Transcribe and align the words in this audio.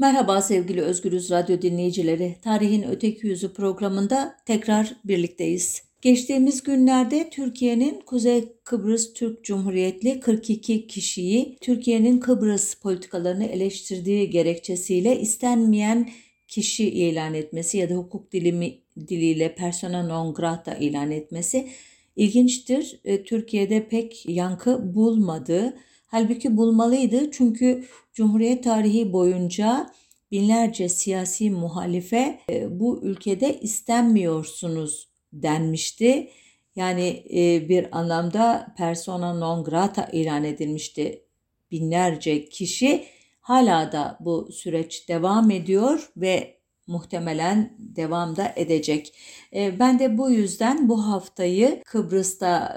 Merhaba 0.00 0.42
sevgili 0.42 0.82
Özgürüz 0.82 1.30
Radyo 1.30 1.62
dinleyicileri. 1.62 2.36
Tarihin 2.42 2.82
Öteki 2.82 3.26
Yüzü 3.26 3.52
programında 3.52 4.36
tekrar 4.46 4.96
birlikteyiz. 5.04 5.82
Geçtiğimiz 6.02 6.62
günlerde 6.62 7.30
Türkiye'nin 7.30 8.00
Kuzey 8.00 8.44
Kıbrıs 8.64 9.12
Türk 9.12 9.44
Cumhuriyetli 9.44 10.20
42 10.20 10.86
kişiyi 10.86 11.58
Türkiye'nin 11.60 12.18
Kıbrıs 12.18 12.74
politikalarını 12.74 13.44
eleştirdiği 13.44 14.30
gerekçesiyle 14.30 15.20
istenmeyen 15.20 16.10
kişi 16.48 16.90
ilan 16.90 17.34
etmesi 17.34 17.78
ya 17.78 17.90
da 17.90 17.94
hukuk 17.94 18.32
dilimi 18.32 18.78
diliyle 19.08 19.54
persona 19.54 20.02
non 20.02 20.34
grata 20.34 20.74
ilan 20.74 21.10
etmesi 21.10 21.68
ilginçtir. 22.16 23.00
E, 23.04 23.22
Türkiye'de 23.24 23.88
pek 23.88 24.28
yankı 24.28 24.94
bulmadı. 24.94 25.76
Halbuki 26.06 26.56
bulmalıydı 26.56 27.30
çünkü 27.30 27.84
Cumhuriyet 28.20 28.64
tarihi 28.64 29.12
boyunca 29.12 29.90
binlerce 30.30 30.88
siyasi 30.88 31.50
muhalife 31.50 32.40
e, 32.50 32.80
bu 32.80 33.00
ülkede 33.02 33.60
istenmiyorsunuz 33.60 35.08
denmişti. 35.32 36.30
Yani 36.76 37.24
e, 37.34 37.68
bir 37.68 37.98
anlamda 37.98 38.74
persona 38.78 39.34
non 39.34 39.64
grata 39.64 40.08
ilan 40.12 40.44
edilmişti. 40.44 41.24
Binlerce 41.70 42.48
kişi 42.48 43.04
hala 43.40 43.92
da 43.92 44.18
bu 44.20 44.52
süreç 44.52 45.08
devam 45.08 45.50
ediyor 45.50 46.12
ve 46.16 46.56
muhtemelen 46.86 47.76
devam 47.78 48.36
da 48.36 48.52
edecek. 48.56 49.14
E, 49.54 49.78
ben 49.78 49.98
de 49.98 50.18
bu 50.18 50.30
yüzden 50.30 50.88
bu 50.88 51.06
haftayı 51.06 51.82
Kıbrıs'ta 51.84 52.76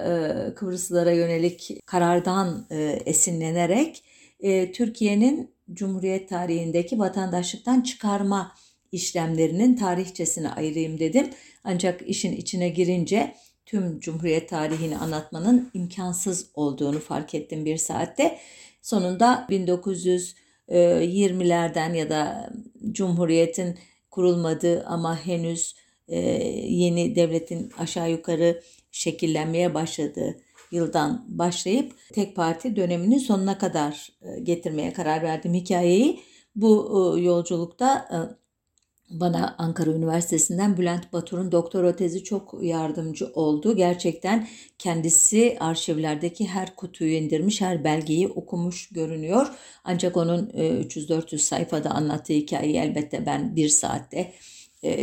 Kıbrıslılara 0.56 1.12
yönelik 1.12 1.80
karardan 1.86 2.68
esinlenerek 3.06 4.04
Türkiye'nin 4.74 5.54
Cumhuriyet 5.74 6.30
tarihindeki 6.30 7.00
vatandaşlıktan 7.00 7.82
çıkarma 7.82 8.56
işlemlerinin 8.92 9.76
tarihçesine 9.76 10.50
ayırayım 10.50 11.00
dedim. 11.00 11.30
Ancak 11.64 12.10
işin 12.10 12.38
içine 12.38 12.70
girince 12.70 13.36
tüm 13.66 14.00
Cumhuriyet 14.00 14.50
tarihini 14.50 14.98
anlatmanın 14.98 15.72
imkansız 15.74 16.50
olduğunu 16.54 17.00
fark 17.00 17.36
ettim 17.36 17.66
bir 17.66 17.78
saatte. 17.78 18.40
Sonunda 18.82 19.48
1920'lerden 19.50 21.94
ya 21.94 22.10
da 22.10 22.50
Cumhuriyet'in 22.92 23.80
kurulmadığı 24.12 24.86
ama 24.86 25.26
henüz 25.26 25.76
e, 26.08 26.20
yeni 26.68 27.16
devletin 27.16 27.72
aşağı 27.78 28.12
yukarı 28.12 28.62
şekillenmeye 28.92 29.74
başladığı 29.74 30.36
yıldan 30.74 31.26
başlayıp 31.28 31.94
tek 32.14 32.36
parti 32.36 32.76
döneminin 32.76 33.18
sonuna 33.18 33.58
kadar 33.58 34.10
e, 34.22 34.40
getirmeye 34.40 34.94
karar 34.94 35.22
verdim 35.24 35.54
hikayeyi. 35.54 36.20
Bu 36.56 36.90
e, 37.18 37.22
yolculukta 37.22 38.08
bana 39.10 39.56
Ankara 39.58 39.92
Üniversitesi'nden 39.92 40.78
Bülent 40.78 41.14
Batur'un 41.14 41.52
doktora 41.52 41.96
tezi 41.96 42.24
çok 42.24 42.64
yardımcı 42.64 43.28
oldu. 43.34 43.76
Gerçekten 43.76 44.48
kendisi 44.80 45.58
arşivlerdeki 45.60 46.48
her 46.48 46.76
kutuyu 46.76 47.14
indirmiş, 47.14 47.62
her 47.62 47.84
belgeyi 47.84 48.28
okumuş 48.28 48.90
görünüyor. 48.90 49.48
Ancak 49.84 50.18
onun 50.18 50.46
300-400 50.48 51.38
sayfada 51.38 51.90
anlattığı 51.90 52.34
hikayeyi 52.34 52.78
elbette 52.78 53.26
ben 53.26 53.56
bir 53.56 53.70
saatte 53.70 54.20
e, 54.20 54.34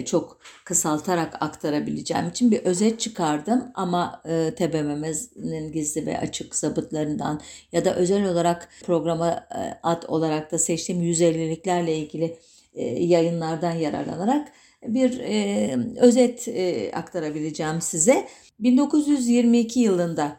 çok 0.05 0.39
kısaltarak 0.65 1.37
aktarabileceğim 1.43 2.29
için 2.29 2.51
bir 2.51 2.59
özet 2.59 3.01
çıkardım 3.01 3.65
ama 3.75 4.23
e, 4.25 4.55
TBMM'nin 4.55 5.73
gizli 5.73 6.07
ve 6.07 6.19
açık 6.19 6.55
zabıtlarından 6.55 7.41
ya 7.73 7.85
da 7.85 7.97
özel 7.97 8.29
olarak 8.29 8.69
programa 8.85 9.29
e, 9.31 9.79
ad 9.83 10.03
olarak 10.09 10.53
da 10.53 10.59
seçtiğim 10.59 11.03
150'liklerle 11.03 11.91
ilgili 11.91 12.39
e, 12.75 12.85
yayınlardan 12.85 13.73
yararlanarak 13.73 14.53
bir 14.83 15.19
e, 15.19 15.77
özet 16.01 16.49
e, 16.49 16.93
aktarabileceğim 16.95 17.81
size. 17.81 18.29
1922 18.61 19.81
yılında 19.81 20.37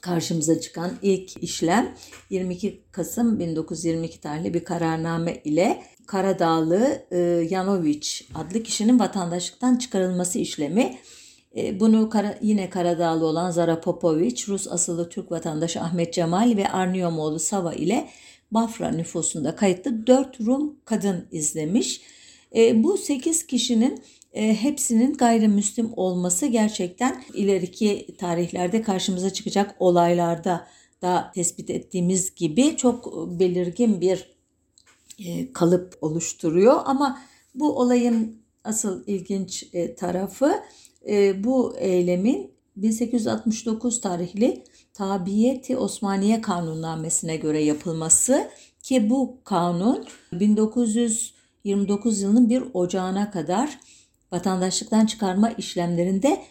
karşımıza 0.00 0.60
çıkan 0.60 0.92
ilk 1.02 1.42
işlem 1.42 1.94
22 2.30 2.84
Kasım 2.92 3.38
1922 3.38 4.20
tarihli 4.20 4.54
bir 4.54 4.64
kararname 4.64 5.40
ile 5.44 5.82
Karadağlı 6.08 7.02
e, 7.10 7.18
Yanoviç 7.50 8.28
adlı 8.34 8.62
kişinin 8.62 8.98
vatandaşlıktan 8.98 9.76
çıkarılması 9.76 10.38
işlemi. 10.38 10.98
E, 11.56 11.80
bunu 11.80 12.10
kara, 12.10 12.38
yine 12.42 12.70
Karadağlı 12.70 13.26
olan 13.26 13.50
Zara 13.50 13.80
Popoviç, 13.80 14.48
Rus 14.48 14.68
asıllı 14.68 15.08
Türk 15.08 15.30
vatandaşı 15.30 15.80
Ahmet 15.80 16.14
Cemal 16.14 16.56
ve 16.56 16.68
Arniyomoğlu 16.68 17.38
Sava 17.38 17.72
ile 17.72 18.08
Bafra 18.50 18.90
nüfusunda 18.90 19.56
kayıtlı 19.56 20.06
4 20.06 20.40
Rum 20.40 20.76
kadın 20.84 21.28
izlemiş. 21.32 22.00
E, 22.56 22.82
bu 22.82 22.96
8 22.96 23.46
kişinin 23.46 24.02
e, 24.32 24.54
hepsinin 24.54 25.14
gayrimüslim 25.14 25.90
olması 25.96 26.46
gerçekten 26.46 27.24
ileriki 27.34 28.16
tarihlerde 28.18 28.82
karşımıza 28.82 29.30
çıkacak 29.30 29.74
olaylarda 29.78 30.66
da 31.02 31.30
tespit 31.34 31.70
ettiğimiz 31.70 32.34
gibi 32.34 32.76
çok 32.76 33.28
belirgin 33.38 34.00
bir 34.00 34.37
kalıp 35.52 35.98
oluşturuyor. 36.00 36.80
Ama 36.84 37.18
bu 37.54 37.78
olayın 37.78 38.42
asıl 38.64 39.04
ilginç 39.06 39.68
e, 39.72 39.94
tarafı 39.94 40.52
e, 41.08 41.44
bu 41.44 41.76
eylemin 41.78 42.50
1869 42.76 44.00
tarihli 44.00 44.64
Tabiyeti 44.92 45.76
Osmaniye 45.76 46.40
Kanunnamesi'ne 46.40 47.36
göre 47.36 47.62
yapılması 47.62 48.48
ki 48.82 49.10
bu 49.10 49.38
kanun 49.44 50.06
1929 50.32 52.22
yılının 52.22 52.50
bir 52.50 52.62
ocağına 52.74 53.30
kadar 53.30 53.80
vatandaşlıktan 54.32 55.06
çıkarma 55.06 55.50
işlemlerinde 55.50 56.42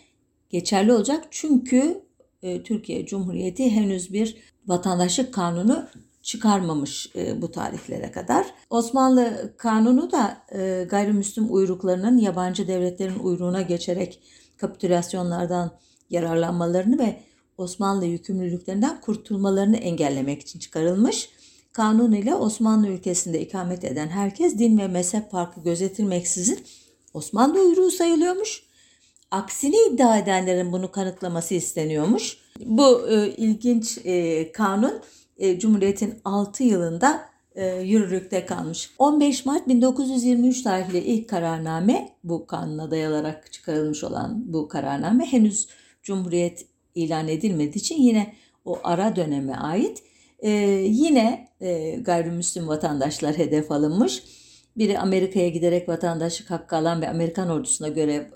geçerli 0.50 0.94
olacak. 0.94 1.27
Çünkü 1.31 2.01
e, 2.41 2.63
Türkiye 2.63 3.06
Cumhuriyeti 3.06 3.69
henüz 3.69 4.13
bir 4.13 4.38
vatandaşlık 4.67 5.33
kanunu 5.33 5.88
çıkarmamış 6.27 7.11
e, 7.15 7.41
bu 7.41 7.51
tarihlere 7.51 8.11
kadar. 8.11 8.45
Osmanlı 8.69 9.53
kanunu 9.57 10.11
da 10.11 10.38
e, 10.51 10.85
gayrimüslim 10.89 11.53
uyruklarının 11.53 12.17
yabancı 12.17 12.67
devletlerin 12.67 13.19
uyruğuna 13.19 13.61
geçerek 13.61 14.19
kapitülasyonlardan 14.57 15.71
yararlanmalarını 16.09 16.99
ve 16.99 17.19
Osmanlı 17.57 18.05
yükümlülüklerinden 18.05 19.01
kurtulmalarını 19.01 19.77
engellemek 19.77 20.41
için 20.41 20.59
çıkarılmış. 20.59 21.29
Kanun 21.73 22.11
ile 22.11 22.35
Osmanlı 22.35 22.88
ülkesinde 22.88 23.41
ikamet 23.41 23.83
eden 23.83 24.07
herkes 24.07 24.59
din 24.59 24.77
ve 24.77 24.88
mezhep 24.88 25.31
farkı 25.31 25.61
gözetilmeksizin 25.61 26.59
Osmanlı 27.13 27.59
uyruğu 27.59 27.91
sayılıyormuş. 27.91 28.63
Aksini 29.31 29.75
iddia 29.91 30.17
edenlerin 30.17 30.71
bunu 30.71 30.91
kanıtlaması 30.91 31.53
isteniyormuş. 31.53 32.38
Bu 32.65 33.09
e, 33.09 33.29
ilginç 33.29 33.97
e, 34.05 34.51
kanun 34.51 35.01
e, 35.37 35.59
Cumhuriyet'in 35.59 36.15
6 36.25 36.63
yılında 36.63 37.21
e, 37.55 37.81
yürürlükte 37.81 38.45
kalmış. 38.45 38.91
15 38.99 39.45
Mart 39.45 39.67
1923 39.67 40.63
tarihli 40.63 40.97
ilk 40.97 41.29
kararname 41.29 42.09
bu 42.23 42.47
kanuna 42.47 42.91
dayalarak 42.91 43.53
çıkarılmış 43.53 44.03
olan 44.03 44.53
bu 44.53 44.67
kararname 44.67 45.25
henüz 45.25 45.67
Cumhuriyet 46.03 46.65
ilan 46.95 47.27
edilmediği 47.27 47.75
için 47.75 48.01
yine 48.01 48.33
o 48.65 48.79
ara 48.83 49.15
döneme 49.15 49.53
ait. 49.53 50.03
E, 50.39 50.49
yine 50.85 51.49
e, 51.61 51.95
gayrimüslim 51.95 52.67
vatandaşlar 52.67 53.37
hedef 53.37 53.71
alınmış. 53.71 54.23
Biri 54.77 54.99
Amerika'ya 54.99 55.49
giderek 55.49 55.89
vatandaşlık 55.89 56.51
hakkı 56.51 56.75
alan 56.75 57.01
ve 57.01 57.09
Amerikan 57.09 57.49
ordusuna 57.49 57.87
görev 57.87 58.21
e, 58.21 58.27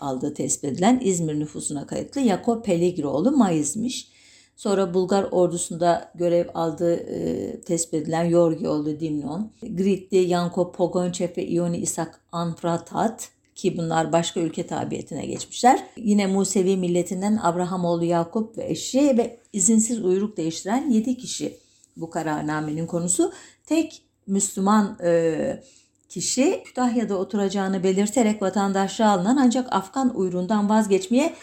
aldığı 0.00 0.34
tespit 0.34 0.64
edilen 0.64 1.00
İzmir 1.04 1.40
nüfusuna 1.40 1.86
kayıtlı 1.86 2.20
Yakov 2.20 2.62
Peligroğlu 2.62 3.32
Mayız'mış. 3.32 4.15
Sonra 4.56 4.94
Bulgar 4.94 5.26
ordusunda 5.30 6.12
görev 6.14 6.46
aldığı 6.54 6.94
e, 6.96 7.60
tespit 7.60 7.94
edilen 7.94 8.24
Yorgioğlu 8.24 9.00
Dimnon, 9.00 9.52
Gritli, 9.62 10.16
Yanko 10.16 10.72
Pogonçev 10.72 11.28
ve 11.36 11.46
Ioni 11.46 11.76
İsak 11.76 12.20
Anfratat 12.32 13.30
ki 13.54 13.78
bunlar 13.78 14.12
başka 14.12 14.40
ülke 14.40 14.66
tabiyetine 14.66 15.26
geçmişler. 15.26 15.82
Yine 15.96 16.26
Musevi 16.26 16.76
milletinden 16.76 17.38
Abrahamoğlu 17.42 18.04
Yakup 18.04 18.58
ve 18.58 18.70
eşi 18.70 19.18
ve 19.18 19.40
izinsiz 19.52 20.04
uyruk 20.04 20.36
değiştiren 20.36 20.90
7 20.90 21.16
kişi 21.16 21.56
bu 21.96 22.10
kararnamenin 22.10 22.86
konusu. 22.86 23.32
Tek 23.66 24.02
Müslüman 24.26 24.98
e, 25.04 25.62
kişi 26.08 26.62
Kütahya'da 26.64 27.18
oturacağını 27.18 27.82
belirterek 27.82 28.42
vatandaşlığa 28.42 29.10
alınan 29.10 29.36
ancak 29.36 29.72
Afgan 29.72 30.16
uyruğundan 30.16 30.68
vazgeçmeye 30.68 31.34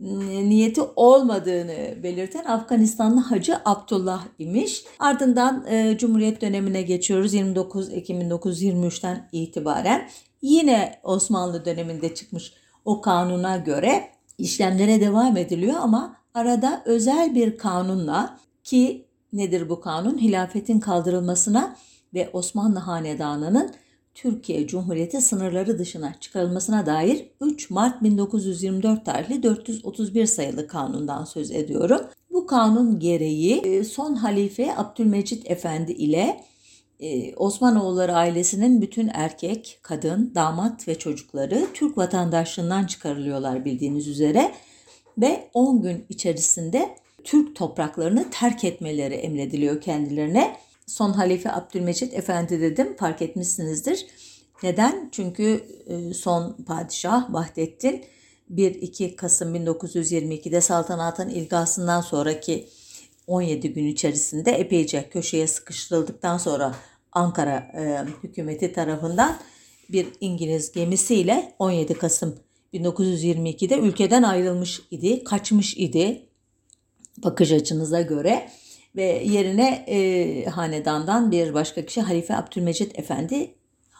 niyeti 0.00 0.80
olmadığını 0.96 2.02
belirten 2.02 2.44
Afganistanlı 2.44 3.20
Hacı 3.20 3.56
Abdullah 3.64 4.24
imiş. 4.38 4.84
Ardından 4.98 5.66
e, 5.68 5.98
Cumhuriyet 5.98 6.40
dönemine 6.40 6.82
geçiyoruz 6.82 7.34
29 7.34 7.92
Ekim 7.92 8.20
1923'ten 8.20 9.28
itibaren. 9.32 10.08
Yine 10.42 11.00
Osmanlı 11.02 11.64
döneminde 11.64 12.14
çıkmış 12.14 12.52
o 12.84 13.00
kanuna 13.00 13.56
göre 13.56 14.08
işlemlere 14.38 15.00
devam 15.00 15.36
ediliyor 15.36 15.76
ama 15.80 16.16
arada 16.34 16.82
özel 16.84 17.34
bir 17.34 17.58
kanunla 17.58 18.38
ki 18.64 19.06
nedir 19.32 19.68
bu 19.68 19.80
kanun? 19.80 20.18
Hilafetin 20.18 20.80
kaldırılmasına 20.80 21.76
ve 22.14 22.30
Osmanlı 22.32 22.78
Hanedanı'nın 22.78 23.70
Türkiye 24.14 24.66
Cumhuriyeti 24.66 25.20
sınırları 25.20 25.78
dışına 25.78 26.14
çıkarılmasına 26.20 26.86
dair 26.86 27.26
3 27.40 27.70
Mart 27.70 28.02
1924 28.02 29.06
tarihli 29.06 29.42
431 29.42 30.26
sayılı 30.26 30.66
kanundan 30.66 31.24
söz 31.24 31.50
ediyorum. 31.50 32.00
Bu 32.30 32.46
kanun 32.46 32.98
gereği 32.98 33.60
e, 33.60 33.84
son 33.84 34.14
halife 34.14 34.76
Abdülmecit 34.76 35.50
Efendi 35.50 35.92
ile 35.92 36.44
e, 37.00 37.34
Osmanoğulları 37.34 38.14
ailesinin 38.14 38.82
bütün 38.82 39.10
erkek, 39.14 39.78
kadın, 39.82 40.32
damat 40.34 40.88
ve 40.88 40.94
çocukları 40.94 41.66
Türk 41.74 41.98
vatandaşlığından 41.98 42.84
çıkarılıyorlar 42.84 43.64
bildiğiniz 43.64 44.08
üzere 44.08 44.52
ve 45.18 45.50
10 45.54 45.82
gün 45.82 46.04
içerisinde 46.08 46.96
Türk 47.24 47.56
topraklarını 47.56 48.30
terk 48.30 48.64
etmeleri 48.64 49.14
emrediliyor 49.14 49.80
kendilerine. 49.80 50.56
Son 50.86 51.12
halife 51.12 51.52
Abdülmecit 51.52 52.14
Efendi 52.14 52.60
dedim 52.60 52.96
fark 52.96 53.22
etmişsinizdir. 53.22 54.06
Neden? 54.62 55.08
Çünkü 55.12 55.64
e, 55.86 56.14
son 56.14 56.52
padişah 56.52 57.32
Vahdettin 57.32 58.04
1-2 58.54 59.16
Kasım 59.16 59.54
1922'de 59.54 60.60
saltanatın 60.60 61.28
ilgasından 61.28 62.00
sonraki 62.00 62.68
17 63.26 63.72
gün 63.72 63.86
içerisinde 63.86 64.52
epeyce 64.52 65.08
köşeye 65.08 65.46
sıkıştırıldıktan 65.46 66.38
sonra 66.38 66.74
Ankara 67.12 67.56
e, 67.56 68.04
hükümeti 68.22 68.72
tarafından 68.72 69.36
bir 69.88 70.06
İngiliz 70.20 70.72
gemisiyle 70.72 71.54
17 71.58 71.94
Kasım 71.94 72.36
1922'de 72.74 73.78
ülkeden 73.78 74.22
ayrılmış 74.22 74.82
idi, 74.90 75.24
kaçmış 75.24 75.76
idi 75.76 76.28
bakış 77.18 77.52
açınıza 77.52 78.00
göre 78.00 78.50
ve 78.96 79.22
yerine 79.24 79.84
e, 79.88 80.44
hanedandan 80.44 81.30
bir 81.30 81.54
başka 81.54 81.86
kişi 81.86 82.00
Halife 82.00 82.36
Abdülmecit 82.36 82.98
Efendi 82.98 83.54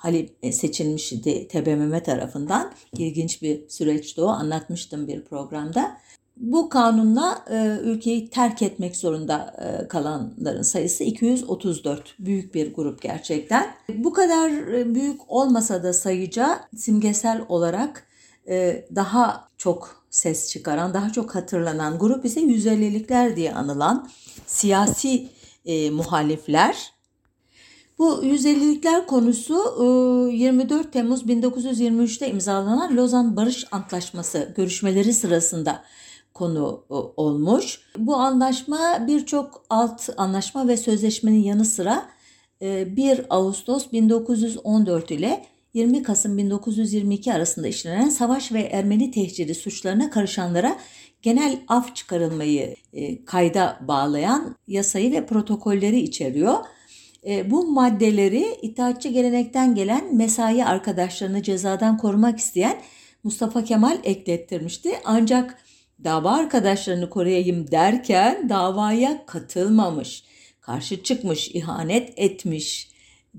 Halip 0.05 0.37
seçilmiş 0.53 1.13
idi 1.13 1.49
TBMM 1.49 2.01
tarafından. 2.01 2.73
İlginç 2.93 3.43
bir 3.43 3.69
süreçti 3.69 4.21
o 4.21 4.27
anlatmıştım 4.27 5.09
bir 5.09 5.25
programda. 5.25 5.97
Bu 6.37 6.69
kanunla 6.69 7.45
e, 7.51 7.79
ülkeyi 7.83 8.31
terk 8.31 8.63
etmek 8.63 8.97
zorunda 8.97 9.57
e, 9.59 9.89
kalanların 9.89 10.63
sayısı 10.63 11.05
234. 11.05 12.15
Büyük 12.19 12.55
bir 12.55 12.75
grup 12.75 13.03
gerçekten. 13.03 13.75
Bu 13.95 14.13
kadar 14.13 14.51
e, 14.51 14.95
büyük 14.95 15.21
olmasa 15.29 15.83
da 15.83 15.93
sayıca 15.93 16.61
simgesel 16.77 17.45
olarak 17.49 18.07
e, 18.49 18.87
daha 18.95 19.49
çok 19.59 20.04
ses 20.15 20.49
çıkaran, 20.49 20.95
daha 20.95 21.13
çok 21.13 21.35
hatırlanan 21.35 21.99
grup 21.99 22.25
ise 22.25 22.41
150'likler 22.41 23.37
diye 23.37 23.55
anılan 23.55 24.11
siyasi 24.47 25.29
e, 25.65 25.91
muhalifler. 25.91 26.93
Bu 27.99 28.25
150'likler 28.25 29.07
konusu 29.07 29.55
24 30.33 30.87
e, 30.87 30.91
Temmuz 30.91 31.23
1923'te 31.23 32.31
imzalanan 32.31 32.97
Lozan 32.97 33.37
Barış 33.37 33.67
Antlaşması 33.71 34.53
görüşmeleri 34.57 35.13
sırasında 35.13 35.83
konu 36.35 36.85
olmuş. 37.17 37.81
Bu 37.99 38.17
anlaşma 38.17 39.07
birçok 39.07 39.65
alt 39.71 40.09
anlaşma 40.17 40.69
ve 40.69 40.77
sözleşmenin 40.77 41.43
yanı 41.43 41.65
sıra 41.65 42.07
1 42.61 43.19
e, 43.19 43.27
Ağustos 43.31 43.93
1914 43.93 45.11
ile 45.11 45.54
20 45.75 46.03
Kasım 46.03 46.39
1922 46.39 47.33
arasında 47.33 47.69
işlenen 47.69 48.09
savaş 48.09 48.53
ve 48.53 48.61
Ermeni 48.61 49.11
tehciri 49.11 49.55
suçlarına 49.55 50.11
karışanlara 50.11 50.79
genel 51.23 51.61
af 51.69 51.97
çıkarılmayı 51.97 52.77
e, 52.93 53.25
kayda 53.25 53.79
bağlayan 53.89 54.57
yasayı 54.69 55.13
ve 55.13 55.27
protokolleri 55.27 56.01
içeriyor. 56.01 56.59
Bu 57.47 57.67
maddeleri 57.67 58.59
itaatçı 58.63 59.09
gelenekten 59.09 59.75
gelen 59.75 60.17
mesai 60.17 60.65
arkadaşlarını 60.65 61.43
cezadan 61.43 61.99
korumak 61.99 62.39
isteyen 62.39 62.77
Mustafa 63.23 63.65
Kemal 63.65 63.99
eklettirmişti. 64.05 64.91
Ancak 65.05 65.59
dava 66.05 66.31
arkadaşlarını 66.31 67.11
koruyayım 67.11 67.71
derken 67.71 68.49
davaya 68.49 69.27
katılmamış, 69.27 70.25
karşı 70.61 71.03
çıkmış, 71.03 71.49
ihanet 71.49 72.13
etmiş 72.17 72.91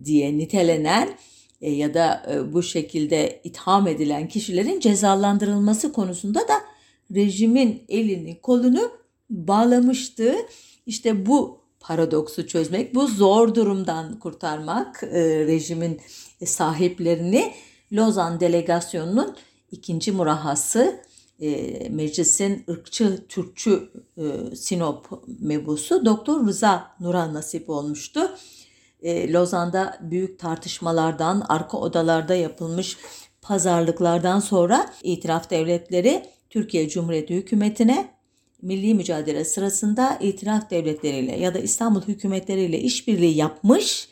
diye 0.06 0.38
nitelenen 0.38 1.08
e, 1.08 1.35
ya 1.70 1.94
da 1.94 2.26
e, 2.32 2.54
bu 2.54 2.64
şekilde 2.64 3.42
itham 3.44 3.88
edilen 3.88 4.28
kişilerin 4.28 4.80
cezalandırılması 4.80 5.94
konusunda 5.94 6.40
da 6.40 6.62
rejimin 7.16 7.84
elini 7.90 8.42
kolunu 8.42 8.92
bağlamıştı. 9.30 10.36
İşte 10.86 11.26
bu 11.26 11.60
paradoksu 11.80 12.48
çözmek, 12.48 12.96
bu 12.96 13.08
zor 13.08 13.56
durumdan 13.56 14.20
kurtarmak 14.20 15.04
e, 15.04 15.48
rejimin 15.48 16.02
sahiplerini 16.46 17.54
Lozan 17.94 18.40
delegasyonunun 18.40 19.36
ikinci 19.72 20.12
murahası 20.12 21.00
e, 21.42 21.90
meclisin 21.90 22.64
ırkçı 22.70 23.28
Türkçü 23.30 23.90
e, 24.18 24.56
Sinop 24.56 25.10
mebusu 25.40 26.06
Doktor 26.06 26.48
Rıza 26.48 26.96
Nur'a 27.00 27.34
nasip 27.34 27.70
olmuştu. 27.70 28.32
E, 29.06 29.34
Lozan'da 29.34 29.98
büyük 30.02 30.40
tartışmalardan, 30.40 31.46
arka 31.50 31.78
odalarda 31.78 32.36
yapılmış 32.36 32.98
pazarlıklardan 33.42 34.40
sonra 34.40 34.94
itiraf 35.04 35.50
devletleri 35.50 36.26
Türkiye 36.50 36.90
Cumhuriyeti 36.90 37.36
hükümetine 37.36 38.08
milli 38.62 38.94
mücadele 38.94 39.46
sırasında 39.46 40.18
itiraf 40.22 40.70
devletleriyle 40.70 41.40
ya 41.40 41.54
da 41.54 41.60
İstanbul 41.60 42.02
hükümetleriyle 42.02 42.80
işbirliği 42.80 43.38
yapmış 43.38 44.10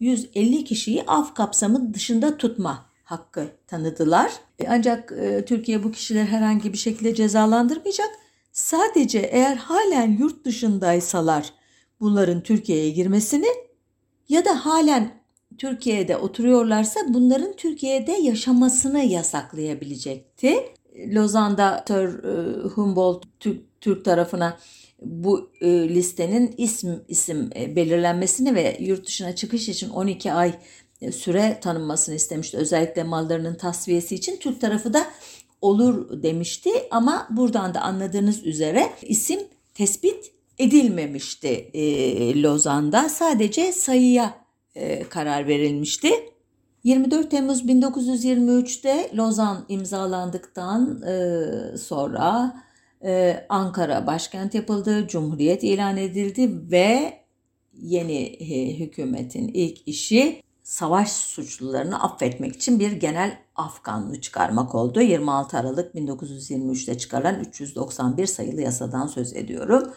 150 0.00 0.64
kişiyi 0.64 1.02
af 1.06 1.34
kapsamı 1.34 1.94
dışında 1.94 2.36
tutma 2.36 2.86
hakkı 3.04 3.46
tanıdılar. 3.66 4.32
E, 4.58 4.68
ancak 4.68 5.12
e, 5.12 5.44
Türkiye 5.44 5.84
bu 5.84 5.92
kişileri 5.92 6.26
herhangi 6.26 6.72
bir 6.72 6.78
şekilde 6.78 7.14
cezalandırmayacak. 7.14 8.10
Sadece 8.52 9.18
eğer 9.18 9.56
halen 9.56 10.16
yurt 10.18 10.44
dışındaysalar 10.44 11.52
bunların 12.00 12.42
Türkiye'ye 12.42 12.90
girmesini 12.90 13.71
ya 14.28 14.44
da 14.44 14.66
halen 14.66 15.22
Türkiye'de 15.58 16.16
oturuyorlarsa 16.16 17.00
bunların 17.08 17.52
Türkiye'de 17.56 18.12
yaşamasını 18.12 18.98
yasaklayabilecekti. 18.98 20.56
Lozan'da 21.14 21.84
Sir 21.88 22.24
e, 22.24 22.68
Humboldt 22.68 23.24
Türk, 23.80 24.04
tarafına 24.04 24.58
bu 25.02 25.50
listenin 25.62 26.54
isim 26.56 27.04
isim 27.08 27.50
belirlenmesini 27.50 28.54
ve 28.54 28.76
yurt 28.80 29.06
dışına 29.06 29.34
çıkış 29.34 29.68
için 29.68 29.90
12 29.90 30.32
ay 30.32 30.54
e, 31.02 31.12
süre 31.12 31.58
tanınmasını 31.60 32.14
istemişti. 32.14 32.56
Özellikle 32.56 33.04
mallarının 33.04 33.54
tasfiyesi 33.54 34.14
için 34.14 34.36
Türk 34.36 34.60
tarafı 34.60 34.94
da 34.94 35.06
olur 35.60 36.22
demişti 36.22 36.70
ama 36.90 37.28
buradan 37.30 37.74
da 37.74 37.80
anladığınız 37.80 38.46
üzere 38.46 38.90
isim 39.02 39.40
tespit 39.74 40.32
edilmemişti 40.58 41.70
e, 41.74 42.42
Lozan'da. 42.42 43.08
Sadece 43.08 43.72
sayıya 43.72 44.34
e, 44.74 45.08
karar 45.08 45.48
verilmişti. 45.48 46.10
24 46.84 47.30
Temmuz 47.30 47.62
1923'te 47.62 49.10
Lozan 49.16 49.64
imzalandıktan 49.68 51.02
e, 51.02 51.76
sonra 51.76 52.54
e, 53.04 53.44
Ankara 53.48 54.06
başkent 54.06 54.54
yapıldı, 54.54 55.06
Cumhuriyet 55.08 55.64
ilan 55.64 55.96
edildi 55.96 56.70
ve 56.70 57.12
yeni 57.72 58.22
e, 58.22 58.78
hükümetin 58.78 59.48
ilk 59.48 59.88
işi 59.88 60.42
savaş 60.62 61.12
suçlularını 61.12 62.02
affetmek 62.02 62.56
için 62.56 62.80
bir 62.80 62.92
genel 62.92 63.38
af 63.56 63.82
kanunu 63.82 64.20
çıkarmak 64.20 64.74
oldu. 64.74 65.00
26 65.00 65.58
Aralık 65.58 65.94
1923'te 65.94 66.98
çıkarılan 66.98 67.40
391 67.40 68.26
sayılı 68.26 68.60
yasadan 68.60 69.06
söz 69.06 69.36
ediyorum. 69.36 69.92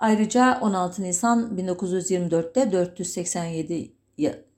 Ayrıca 0.00 0.58
16 0.60 1.02
Nisan 1.02 1.58
1924'te 1.58 2.72
487 2.72 3.92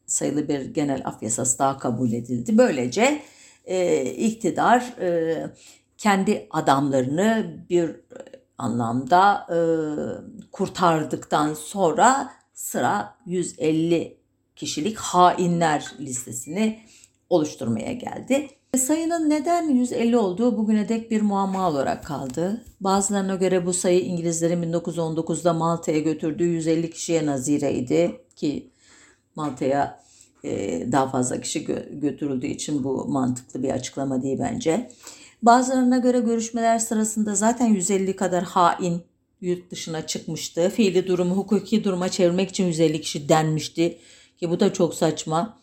sayılı 0.06 0.48
bir 0.48 0.60
genel 0.60 1.02
af 1.04 1.22
yasası 1.22 1.58
daha 1.58 1.78
kabul 1.78 2.12
edildi. 2.12 2.58
Böylece 2.58 3.22
e, 3.64 4.04
iktidar 4.04 4.94
e, 5.00 5.36
kendi 5.98 6.46
adamlarını 6.50 7.56
bir 7.70 8.00
anlamda 8.58 9.46
e, 9.50 9.58
kurtardıktan 10.52 11.54
sonra 11.54 12.32
sıra 12.54 13.14
150 13.26 14.18
kişilik 14.56 14.98
hainler 14.98 15.92
listesini 16.00 16.80
oluşturmaya 17.30 17.92
geldi. 17.92 18.48
Sayının 18.76 19.30
neden 19.30 19.68
150 19.68 20.16
olduğu 20.16 20.56
bugüne 20.58 20.88
dek 20.88 21.10
bir 21.10 21.22
muamma 21.22 21.68
olarak 21.68 22.04
kaldı. 22.04 22.64
Bazılarına 22.80 23.34
göre 23.34 23.66
bu 23.66 23.72
sayı 23.72 24.00
İngilizlerin 24.00 24.62
1919'da 24.62 25.52
Malta'ya 25.52 25.98
götürdüğü 25.98 26.44
150 26.44 26.90
kişiye 26.90 27.26
nazireydi 27.26 28.20
ki 28.36 28.70
Malta'ya 29.34 30.02
e, 30.44 30.52
daha 30.92 31.08
fazla 31.08 31.40
kişi 31.40 31.64
götürüldüğü 31.90 32.46
için 32.46 32.84
bu 32.84 33.04
mantıklı 33.08 33.62
bir 33.62 33.70
açıklama 33.70 34.22
değil 34.22 34.38
bence. 34.40 34.90
Bazılarına 35.42 35.98
göre 35.98 36.20
görüşmeler 36.20 36.78
sırasında 36.78 37.34
zaten 37.34 37.66
150 37.66 38.16
kadar 38.16 38.44
hain 38.44 39.02
yurt 39.40 39.70
dışına 39.70 40.06
çıkmıştı. 40.06 40.70
Fiili 40.70 41.06
durumu 41.06 41.36
hukuki 41.36 41.84
duruma 41.84 42.08
çevirmek 42.08 42.50
için 42.50 42.66
150 42.66 43.00
kişi 43.00 43.28
denmişti 43.28 43.98
ki 44.36 44.50
bu 44.50 44.60
da 44.60 44.72
çok 44.72 44.94
saçma. 44.94 45.61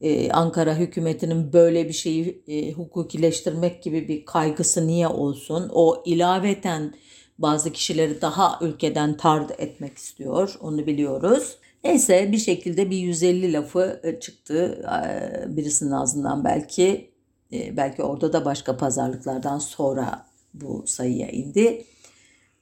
Ee, 0.00 0.30
Ankara 0.30 0.76
hükümetinin 0.76 1.52
böyle 1.52 1.88
bir 1.88 1.92
şeyi 1.92 2.42
e, 2.48 2.72
hukukileştirmek 2.72 3.82
gibi 3.82 4.08
bir 4.08 4.24
kaygısı 4.24 4.86
niye 4.86 5.08
olsun? 5.08 5.70
O 5.74 6.02
ilaveten 6.06 6.94
bazı 7.38 7.72
kişileri 7.72 8.20
daha 8.20 8.58
ülkeden 8.62 9.16
tard 9.16 9.50
etmek 9.58 9.98
istiyor. 9.98 10.54
Onu 10.60 10.86
biliyoruz. 10.86 11.58
Neyse 11.84 12.32
bir 12.32 12.38
şekilde 12.38 12.90
bir 12.90 12.96
150 12.96 13.52
lafı 13.52 14.00
e, 14.02 14.20
çıktı 14.20 14.84
e, 15.04 15.56
birisinin 15.56 15.90
ağzından 15.90 16.44
belki. 16.44 17.14
Belki 17.52 18.02
orada 18.02 18.32
da 18.32 18.44
başka 18.44 18.76
pazarlıklardan 18.76 19.58
sonra 19.58 20.26
bu 20.54 20.84
sayıya 20.86 21.28
indi. 21.28 21.84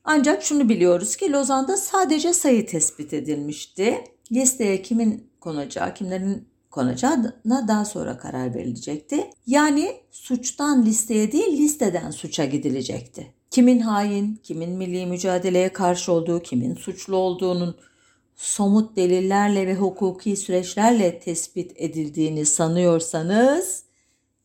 Ancak 0.04 0.42
şunu 0.42 0.68
biliyoruz 0.68 1.16
ki 1.16 1.32
Lozan'da 1.32 1.76
sadece 1.76 2.32
sayı 2.32 2.66
tespit 2.66 3.12
edilmişti. 3.12 4.04
Listeye 4.32 4.82
kimin 4.82 5.30
konacağı, 5.40 5.94
kimlerin 5.94 6.48
konacağına 6.72 7.68
daha 7.68 7.84
sonra 7.84 8.18
karar 8.18 8.54
verilecekti. 8.54 9.30
Yani 9.46 9.96
suçtan 10.10 10.86
listeye 10.86 11.32
değil 11.32 11.58
listeden 11.58 12.10
suça 12.10 12.44
gidilecekti. 12.44 13.26
Kimin 13.50 13.80
hain, 13.80 14.40
kimin 14.42 14.70
milli 14.70 15.06
mücadeleye 15.06 15.72
karşı 15.72 16.12
olduğu, 16.12 16.42
kimin 16.42 16.74
suçlu 16.74 17.16
olduğunun 17.16 17.76
somut 18.36 18.96
delillerle 18.96 19.66
ve 19.66 19.74
hukuki 19.74 20.36
süreçlerle 20.36 21.20
tespit 21.20 21.72
edildiğini 21.76 22.46
sanıyorsanız 22.46 23.84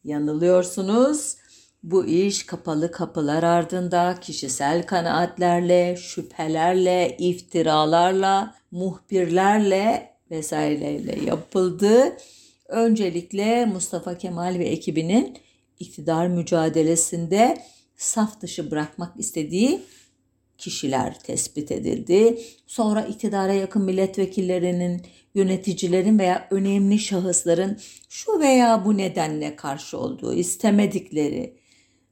yanılıyorsunuz. 0.03 1.35
Bu 1.83 2.05
iş 2.05 2.45
kapalı 2.45 2.91
kapılar 2.91 3.43
ardında 3.43 4.15
kişisel 4.21 4.85
kanaatlerle, 4.85 5.95
şüphelerle, 5.95 7.15
iftiralarla, 7.19 8.55
muhbirlerle 8.71 10.16
vesaireyle 10.31 11.25
yapıldı. 11.25 12.17
Öncelikle 12.67 13.65
Mustafa 13.65 14.17
Kemal 14.17 14.59
ve 14.59 14.65
ekibinin 14.65 15.37
iktidar 15.79 16.27
mücadelesinde 16.27 17.57
saf 17.97 18.41
dışı 18.41 18.71
bırakmak 18.71 19.19
istediği 19.19 19.81
kişiler 20.57 21.19
tespit 21.19 21.71
edildi. 21.71 22.39
Sonra 22.67 23.01
iktidara 23.05 23.53
yakın 23.53 23.81
milletvekillerinin, 23.81 25.01
yöneticilerin 25.35 26.19
veya 26.19 26.47
önemli 26.51 26.99
şahısların 26.99 27.79
şu 28.09 28.39
veya 28.39 28.85
bu 28.85 28.97
nedenle 28.97 29.55
karşı 29.55 29.97
olduğu 29.97 30.33
istemedikleri 30.33 31.53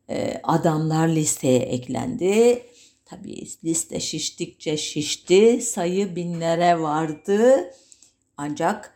e, 0.09 0.39
adamlar 0.43 1.07
listeye 1.07 1.59
eklendi. 1.59 2.63
Tabii 3.05 3.47
liste 3.63 3.99
şiştikçe 3.99 4.77
şişti, 4.77 5.61
sayı 5.61 6.15
binlere 6.15 6.79
vardı. 6.79 7.71
Ancak 8.37 8.93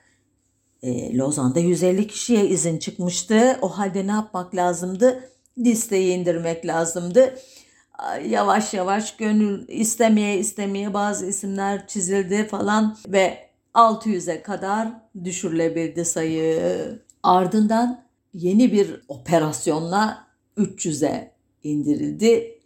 e, 0.83 1.17
Lozan'da 1.17 1.59
150 1.59 2.07
kişiye 2.07 2.47
izin 2.47 2.77
çıkmıştı. 2.77 3.59
O 3.61 3.69
halde 3.69 4.07
ne 4.07 4.11
yapmak 4.11 4.55
lazımdı? 4.55 5.29
Listeyi 5.57 6.17
indirmek 6.17 6.65
lazımdı 6.65 7.35
yavaş 8.25 8.73
yavaş 8.73 9.17
gönül 9.17 9.67
istemeye 9.67 10.39
istemeye 10.39 10.93
bazı 10.93 11.25
isimler 11.25 11.87
çizildi 11.87 12.47
falan 12.47 12.97
ve 13.07 13.49
600'e 13.73 14.41
kadar 14.43 14.87
düşürülebildi 15.23 16.05
sayı. 16.05 16.99
Ardından 17.23 18.03
yeni 18.33 18.73
bir 18.73 19.01
operasyonla 19.07 20.27
300'e 20.57 21.31
indirildi. 21.63 22.59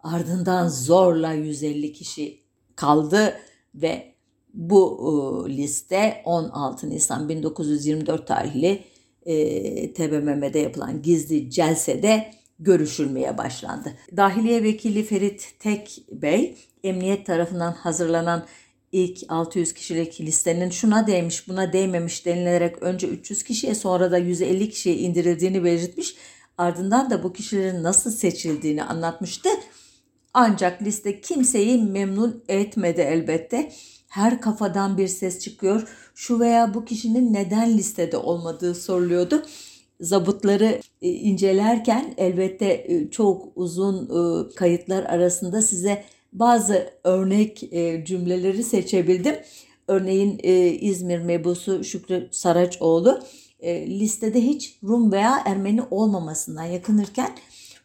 Ardından 0.00 0.68
zorla 0.68 1.32
150 1.32 1.92
kişi 1.92 2.40
kaldı 2.76 3.36
ve 3.74 4.09
bu 4.54 5.46
liste 5.48 6.22
16 6.24 6.90
Nisan 6.90 7.28
1924 7.28 8.26
tarihli 8.26 8.84
e, 9.26 9.92
TBMM'de 9.92 10.58
yapılan 10.58 11.02
gizli 11.02 11.50
celsede 11.50 12.30
görüşülmeye 12.58 13.38
başlandı. 13.38 13.92
Dahiliye 14.16 14.62
Vekili 14.62 15.02
Ferit 15.02 15.54
Tek 15.58 16.02
Bey, 16.12 16.56
emniyet 16.84 17.26
tarafından 17.26 17.72
hazırlanan 17.72 18.46
ilk 18.92 19.18
600 19.28 19.74
kişilik 19.74 20.20
listenin 20.20 20.70
şuna 20.70 21.06
değmiş 21.06 21.48
buna 21.48 21.72
değmemiş 21.72 22.26
denilerek 22.26 22.82
önce 22.82 23.06
300 23.06 23.42
kişiye 23.42 23.74
sonra 23.74 24.12
da 24.12 24.18
150 24.18 24.70
kişiye 24.70 24.96
indirildiğini 24.96 25.64
belirtmiş. 25.64 26.16
Ardından 26.58 27.10
da 27.10 27.22
bu 27.22 27.32
kişilerin 27.32 27.82
nasıl 27.82 28.10
seçildiğini 28.10 28.84
anlatmıştı. 28.84 29.48
Ancak 30.34 30.82
liste 30.82 31.20
kimseyi 31.20 31.82
memnun 31.82 32.44
etmedi 32.48 33.00
elbette. 33.00 33.72
Her 34.10 34.40
kafadan 34.40 34.98
bir 34.98 35.08
ses 35.08 35.38
çıkıyor. 35.38 35.88
Şu 36.14 36.40
veya 36.40 36.74
bu 36.74 36.84
kişinin 36.84 37.34
neden 37.34 37.78
listede 37.78 38.16
olmadığı 38.16 38.74
soruluyordu 38.74 39.42
zabıtları 40.00 40.80
e, 41.02 41.08
incelerken 41.08 42.14
elbette 42.16 42.84
e, 42.88 43.10
çok 43.10 43.48
uzun 43.56 44.04
e, 44.04 44.54
kayıtlar 44.54 45.04
arasında 45.04 45.62
size 45.62 46.04
bazı 46.32 46.90
örnek 47.04 47.58
cümleleri 48.06 48.64
seçebildim. 48.64 49.36
Örneğin 49.88 50.40
İzmir 50.80 51.18
mebusu 51.18 51.84
Şükrü 51.84 52.28
Saraçoğlu 52.30 53.22
listede 53.86 54.40
hiç 54.40 54.78
Rum 54.84 55.12
veya 55.12 55.42
Ermeni 55.46 55.82
olmamasından 55.90 56.64
yakınırken 56.64 57.30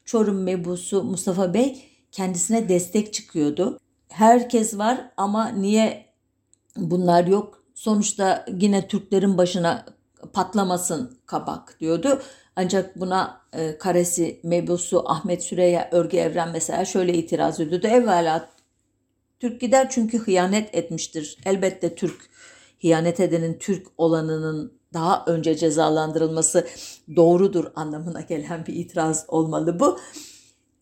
Çorum 0.06 0.44
mebusu 0.44 1.04
Mustafa 1.04 1.54
Bey 1.54 1.82
kendisine 2.12 2.70
destek 2.70 3.14
çıkıyordu. 3.14 3.80
Herkes 4.10 4.78
var 4.78 5.12
ama 5.18 5.48
niye 5.48 6.05
bunlar 6.76 7.28
yok? 7.28 7.64
Sonuçta 7.76 8.46
yine 8.48 8.88
Türklerin 8.88 9.38
başına 9.38 9.86
patlamasın 10.34 11.18
kabak 11.26 11.80
diyordu. 11.80 12.22
Ancak 12.56 13.00
buna 13.00 13.42
e, 13.54 13.78
karesi 13.78 14.40
mebusu 14.44 15.10
Ahmet 15.10 15.44
Süreyya 15.44 15.90
Örgü 15.92 16.18
Evren 16.18 16.50
mesela 16.52 16.86
şöyle 16.86 17.14
itiraz 17.14 17.60
ediyordu. 17.60 17.88
Evvela 17.88 18.50
Türk 19.40 19.62
gider 19.62 19.90
çünkü 19.90 20.20
hıyanet 20.20 20.76
etmiştir. 20.76 21.38
Elbette 21.46 21.96
Türk 21.96 22.30
hıyanet 22.82 23.20
edenin 23.20 23.58
Türk 23.60 23.88
olanının 23.98 24.74
daha 24.94 25.24
önce 25.28 25.58
cezalandırılması 25.58 26.68
doğrudur 27.16 27.66
anlamına 27.76 28.22
gelen 28.22 28.66
bir 28.66 28.74
itiraz 28.74 29.26
olmalı 29.28 29.80
bu. 29.80 30.00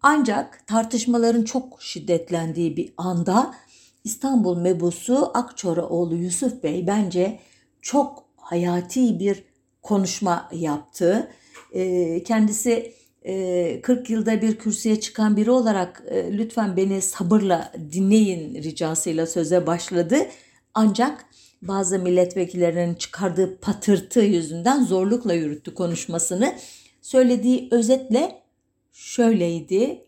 Ancak 0.02 0.68
tartışmaların 0.68 1.44
çok 1.44 1.82
şiddetlendiği 1.82 2.78
bir 2.78 2.94
anda 2.98 3.54
İstanbul 4.04 4.58
mebusu 4.58 5.32
Akçoraoğlu 5.34 6.16
Yusuf 6.16 6.64
Bey 6.64 6.88
bence 6.88 7.40
çok 7.82 8.26
hayati 8.38 9.20
bir 9.20 9.44
konuşma 9.82 10.50
yaptı. 10.54 11.32
Ee, 11.74 12.24
kendisi 12.24 12.94
40 13.24 14.10
e, 14.10 14.14
yılda 14.14 14.42
bir 14.42 14.56
kürsüye 14.56 15.00
çıkan 15.00 15.38
biri 15.38 15.52
olarak 15.52 16.04
e, 16.08 16.38
lütfen 16.38 16.78
beni 16.78 17.02
sabırla 17.02 17.72
dinleyin 17.92 18.64
ricasıyla 18.64 19.28
söze 19.28 19.68
başladı. 19.68 20.18
Ancak 20.74 21.26
bazı 21.62 22.00
milletvekillerinin 22.00 22.96
çıkardığı 22.96 23.58
patırtı 23.58 24.20
yüzünden 24.20 24.84
zorlukla 24.84 25.34
yürüttü 25.34 25.74
konuşmasını. 25.74 26.56
Söylediği 27.02 27.68
özetle 27.72 28.42
şöyleydi. 28.92 30.06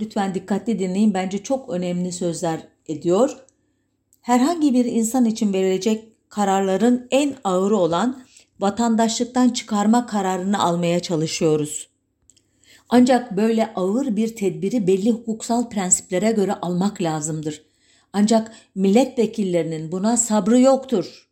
Lütfen 0.00 0.34
dikkatli 0.34 0.78
dinleyin. 0.78 1.14
Bence 1.14 1.42
çok 1.42 1.70
önemli 1.70 2.12
sözler 2.12 2.73
ediyor. 2.88 3.36
Herhangi 4.20 4.74
bir 4.74 4.84
insan 4.84 5.24
için 5.24 5.52
verilecek 5.52 6.04
kararların 6.28 7.06
en 7.10 7.34
ağırı 7.44 7.76
olan 7.76 8.22
vatandaşlıktan 8.60 9.48
çıkarma 9.48 10.06
kararını 10.06 10.62
almaya 10.62 11.00
çalışıyoruz. 11.00 11.88
Ancak 12.88 13.36
böyle 13.36 13.74
ağır 13.74 14.16
bir 14.16 14.36
tedbiri 14.36 14.86
belli 14.86 15.10
hukuksal 15.10 15.68
prensiplere 15.68 16.32
göre 16.32 16.52
almak 16.52 17.02
lazımdır. 17.02 17.62
Ancak 18.12 18.52
milletvekillerinin 18.74 19.92
buna 19.92 20.16
sabrı 20.16 20.60
yoktur. 20.60 21.28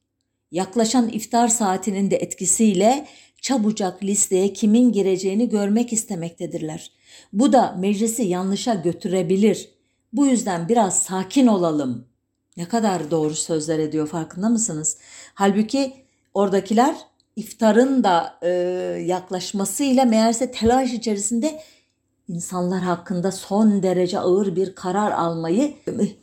Yaklaşan 0.50 1.08
iftar 1.08 1.48
saatinin 1.48 2.10
de 2.10 2.16
etkisiyle 2.16 3.06
çabucak 3.40 4.04
listeye 4.04 4.52
kimin 4.52 4.92
gireceğini 4.92 5.48
görmek 5.48 5.92
istemektedirler. 5.92 6.92
Bu 7.32 7.52
da 7.52 7.76
meclisi 7.78 8.22
yanlışa 8.22 8.74
götürebilir. 8.74 9.68
Bu 10.12 10.26
yüzden 10.26 10.68
biraz 10.68 11.02
sakin 11.02 11.46
olalım.'' 11.46 12.12
Ne 12.56 12.68
kadar 12.68 13.10
doğru 13.10 13.34
sözler 13.34 13.78
ediyor 13.78 14.06
farkında 14.06 14.48
mısınız? 14.48 14.98
Halbuki 15.34 15.94
oradakiler 16.34 16.96
iftarın 17.36 18.04
da 18.04 18.38
e, 18.42 18.48
yaklaşmasıyla 19.06 20.04
meğerse 20.04 20.50
telaş 20.50 20.92
içerisinde 20.92 21.62
insanlar 22.28 22.80
hakkında 22.82 23.32
son 23.32 23.82
derece 23.82 24.18
ağır 24.18 24.56
bir 24.56 24.74
karar 24.74 25.10
almayı 25.10 25.74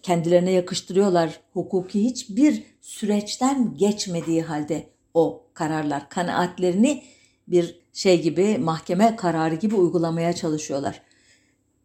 kendilerine 0.03 0.51
yakıştırıyorlar. 0.51 1.39
Hukuki 1.53 2.03
hiçbir 2.03 2.63
süreçten 2.81 3.77
geçmediği 3.77 4.41
halde 4.41 4.89
o 5.13 5.43
kararlar 5.53 6.09
kanaatlerini 6.09 7.03
bir 7.47 7.79
şey 7.93 8.21
gibi 8.21 8.57
mahkeme 8.57 9.15
kararı 9.15 9.55
gibi 9.55 9.75
uygulamaya 9.75 10.33
çalışıyorlar. 10.33 11.01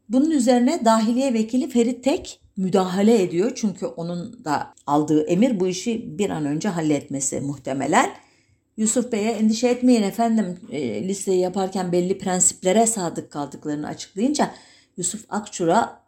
Bunun 0.08 0.30
üzerine 0.30 0.84
dahiliye 0.84 1.34
vekili 1.34 1.70
Ferit 1.70 2.04
Tek 2.04 2.40
müdahale 2.56 3.22
ediyor. 3.22 3.52
Çünkü 3.54 3.86
onun 3.86 4.44
da 4.44 4.74
aldığı 4.86 5.26
emir 5.26 5.60
bu 5.60 5.66
işi 5.66 6.18
bir 6.18 6.30
an 6.30 6.46
önce 6.46 6.68
halletmesi 6.68 7.40
muhtemelen. 7.40 8.10
Yusuf 8.76 9.12
Bey'e 9.12 9.30
endişe 9.30 9.68
etmeyin 9.68 10.02
efendim 10.02 10.60
e, 10.70 11.08
listeyi 11.08 11.40
yaparken 11.40 11.92
belli 11.92 12.18
prensiplere 12.18 12.86
sadık 12.86 13.30
kaldıklarını 13.32 13.86
açıklayınca 13.86 14.54
Yusuf 14.96 15.24
Akçur'a 15.28 16.00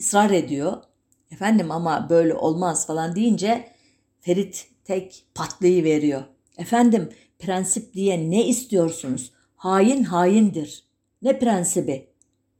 ısrar 0.00 0.30
ediyor. 0.30 0.82
Efendim 1.30 1.70
ama 1.70 2.06
böyle 2.10 2.34
olmaz 2.34 2.86
falan 2.86 3.16
deyince 3.16 3.68
Ferit 4.20 4.66
tek 4.84 5.24
patlayı 5.34 5.84
veriyor. 5.84 6.22
Efendim 6.58 7.08
prensip 7.38 7.94
diye 7.94 8.30
ne 8.30 8.46
istiyorsunuz? 8.46 9.32
Hain 9.56 10.02
haindir. 10.02 10.84
Ne 11.22 11.38
prensibi? 11.38 12.11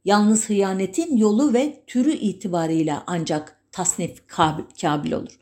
Yalnız 0.05 0.49
hıyanetin 0.49 1.17
yolu 1.17 1.53
ve 1.53 1.83
türü 1.87 2.11
itibarıyla 2.11 3.03
ancak 3.07 3.57
tasnif 3.71 4.27
kabil, 4.27 4.63
kabil 4.81 5.11
olur. 5.11 5.39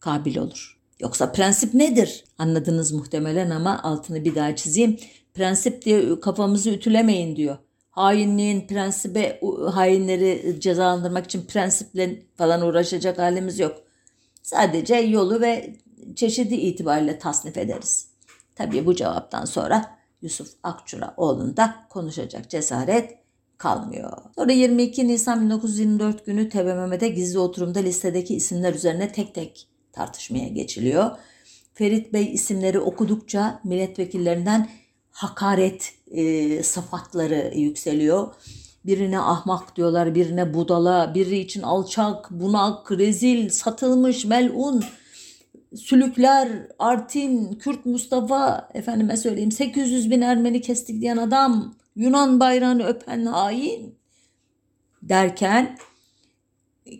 Kabil 0.00 0.36
olur. 0.36 0.78
Yoksa 1.00 1.32
prensip 1.32 1.74
nedir? 1.74 2.24
Anladınız 2.38 2.92
muhtemelen 2.92 3.50
ama 3.50 3.82
altını 3.82 4.24
bir 4.24 4.34
daha 4.34 4.56
çizeyim. 4.56 4.96
Prensip 5.34 5.84
diye 5.84 6.20
kafamızı 6.20 6.70
ütülemeyin 6.70 7.36
diyor. 7.36 7.58
Hainliğin 7.90 8.66
prensibe 8.66 9.40
hainleri 9.72 10.56
cezalandırmak 10.60 11.24
için 11.24 11.42
prensiple 11.42 12.22
falan 12.36 12.62
uğraşacak 12.62 13.18
halimiz 13.18 13.58
yok. 13.58 13.76
Sadece 14.42 14.94
yolu 14.94 15.40
ve 15.40 15.76
çeşidi 16.16 16.54
itibariyle 16.54 17.18
tasnif 17.18 17.56
ederiz. 17.56 18.08
Tabii 18.54 18.86
bu 18.86 18.94
cevaptan 18.94 19.44
sonra 19.44 19.98
Yusuf 20.22 20.48
Akçura 20.62 21.14
oğlunda 21.16 21.74
konuşacak 21.90 22.50
cesaret 22.50 23.18
kalmıyor. 23.58 24.12
Sonra 24.34 24.52
22 24.52 25.08
Nisan 25.08 25.44
1924 25.44 26.26
günü 26.26 26.48
TBMM'de 26.48 27.08
gizli 27.08 27.38
oturumda 27.38 27.78
listedeki 27.78 28.34
isimler 28.34 28.74
üzerine 28.74 29.12
tek 29.12 29.34
tek 29.34 29.68
tartışmaya 29.92 30.48
geçiliyor. 30.48 31.10
Ferit 31.74 32.12
Bey 32.12 32.32
isimleri 32.32 32.80
okudukça 32.80 33.60
milletvekillerinden 33.64 34.68
hakaret 35.10 35.92
e, 36.10 36.62
sıfatları 36.62 37.52
yükseliyor. 37.56 38.34
Birine 38.86 39.20
ahmak 39.20 39.76
diyorlar, 39.76 40.14
birine 40.14 40.54
budala, 40.54 41.14
biri 41.14 41.38
için 41.38 41.62
alçak, 41.62 42.30
bunak, 42.30 42.92
rezil, 42.92 43.48
satılmış, 43.48 44.24
melun, 44.24 44.84
sülükler, 45.76 46.48
Artin, 46.78 47.52
Kürt 47.52 47.86
Mustafa, 47.86 48.68
efendime 48.74 49.16
söyleyeyim 49.16 49.52
800 49.52 50.10
bin 50.10 50.20
Ermeni 50.20 50.60
kestik 50.60 51.00
diyen 51.00 51.16
adam, 51.16 51.74
Yunan 51.98 52.40
bayrağını 52.40 52.86
öpen 52.86 53.26
hain 53.26 53.98
derken 55.02 55.78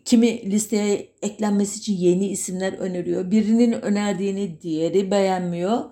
kimi 0.05 0.51
listeye 0.51 1.09
eklenmesi 1.23 1.79
için 1.79 1.97
yeni 1.97 2.29
isimler 2.29 2.73
öneriyor. 2.73 3.31
Birinin 3.31 3.73
önerdiğini 3.73 4.63
diğeri 4.63 5.11
beğenmiyor. 5.11 5.85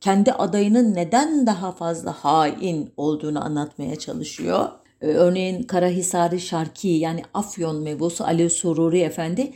Kendi 0.00 0.32
adayının 0.32 0.94
neden 0.94 1.46
daha 1.46 1.72
fazla 1.72 2.12
hain 2.12 2.90
olduğunu 2.96 3.44
anlatmaya 3.44 3.96
çalışıyor. 3.96 4.68
Ee, 5.00 5.06
örneğin 5.06 5.62
Karahisari 5.62 6.40
Şarki 6.40 6.88
yani 6.88 7.22
Afyon 7.34 7.82
mebusu 7.82 8.24
Ali 8.24 8.50
Sururi 8.50 9.00
Efendi 9.00 9.52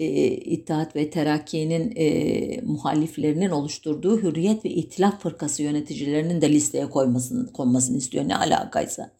e, 0.00 0.06
İttihat 0.30 0.96
ve 0.96 1.10
Terakki'nin 1.10 1.92
e, 1.96 2.60
muhaliflerinin 2.62 3.50
oluşturduğu 3.50 4.22
Hürriyet 4.22 4.64
ve 4.64 4.70
İtilaf 4.70 5.22
Fırkası 5.22 5.62
yöneticilerinin 5.62 6.40
de 6.40 6.52
listeye 6.52 6.90
koymasını, 6.90 7.52
konmasını 7.52 7.98
istiyor. 7.98 8.28
Ne 8.28 8.36
alakaysa. 8.36 9.10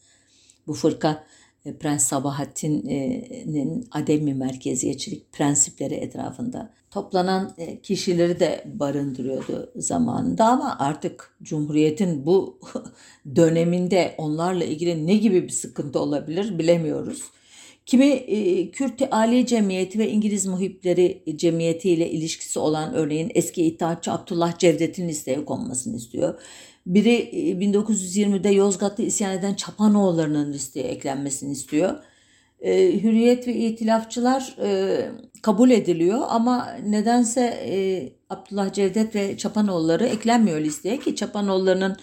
Bu 0.67 0.75
fırka 0.75 1.25
e, 1.64 1.76
Prens 1.76 2.07
Sabahattin'in 2.07 3.88
ademi 3.91 4.35
merkeziyetçilik 4.35 5.33
prensipleri 5.33 5.95
etrafında 5.95 6.71
toplanan 6.91 7.55
e, 7.59 7.81
kişileri 7.81 8.41
de 8.41 8.64
barındırıyordu 8.75 9.73
zamanında 9.76 10.47
ama 10.47 10.76
artık 10.79 11.37
Cumhuriyet'in 11.43 12.26
bu 12.26 12.59
döneminde 13.37 14.14
onlarla 14.19 14.64
ilgili 14.64 15.07
ne 15.07 15.14
gibi 15.14 15.43
bir 15.43 15.49
sıkıntı 15.49 16.00
olabilir 16.00 16.58
bilemiyoruz. 16.58 17.23
Kimi 17.86 18.06
e, 18.06 18.71
Kürt 18.71 19.02
Ali 19.10 19.47
Cemiyeti 19.47 19.99
ve 19.99 20.10
İngiliz 20.10 20.47
Muhipleri 20.47 21.23
Cemiyeti 21.36 21.90
ile 21.90 22.10
ilişkisi 22.10 22.58
olan 22.58 22.95
örneğin 22.95 23.32
eski 23.34 23.64
İttihatçı 23.64 24.12
Abdullah 24.12 24.58
Cevdet'in 24.58 25.08
listeye 25.08 25.45
konmasını 25.45 25.97
istiyor. 25.97 26.40
Biri 26.86 27.30
1920'de 27.60 28.49
e, 28.49 28.52
Yozgat'ta 28.52 29.02
isyan 29.02 29.38
eden 29.38 29.54
Çapanoğulları'nın 29.54 30.52
listeye 30.52 30.88
eklenmesini 30.88 31.52
istiyor. 31.52 31.97
E, 32.60 33.02
hürriyet 33.02 33.49
ve 33.49 33.54
itilafçılar 33.54 34.56
e, 34.62 34.99
kabul 35.42 35.71
ediliyor 35.71 36.23
ama 36.28 36.68
nedense 36.86 37.40
e, 37.40 38.08
Abdullah 38.30 38.73
Cevdet 38.73 39.14
ve 39.14 39.36
Çapanoğulları 39.36 40.06
eklenmiyor 40.06 40.60
listeye 40.60 40.99
ki 40.99 41.16
Çapanoğulları'nın 41.16 41.97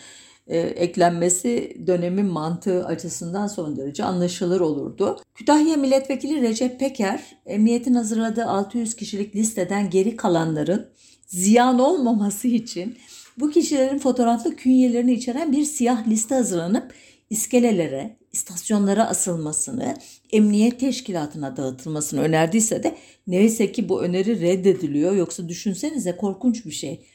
e, 0.49 0.57
eklenmesi 0.59 1.77
dönemin 1.87 2.25
mantığı 2.25 2.85
açısından 2.85 3.47
son 3.47 3.77
derece 3.77 4.03
anlaşılır 4.03 4.59
olurdu. 4.59 5.19
Kütahya 5.35 5.77
Milletvekili 5.77 6.41
Recep 6.41 6.79
Peker, 6.79 7.23
emniyetin 7.45 7.93
hazırladığı 7.93 8.45
600 8.45 8.95
kişilik 8.95 9.35
listeden 9.35 9.89
geri 9.89 10.15
kalanların 10.15 10.89
ziyan 11.27 11.79
olmaması 11.79 12.47
için 12.47 12.97
bu 13.39 13.49
kişilerin 13.49 13.97
fotoğraflı 13.97 14.55
künyelerini 14.55 15.13
içeren 15.13 15.51
bir 15.51 15.63
siyah 15.63 16.07
liste 16.07 16.35
hazırlanıp 16.35 16.93
iskelelere, 17.29 18.17
istasyonlara 18.31 19.09
asılmasını, 19.09 19.97
emniyet 20.31 20.79
teşkilatına 20.79 21.57
dağıtılmasını 21.57 22.21
önerdiyse 22.21 22.83
de 22.83 22.95
neyse 23.27 23.71
ki 23.71 23.89
bu 23.89 24.01
öneri 24.01 24.41
reddediliyor. 24.41 25.15
Yoksa 25.15 25.49
düşünsenize 25.49 26.17
korkunç 26.17 26.65
bir 26.65 26.71
şey 26.71 27.05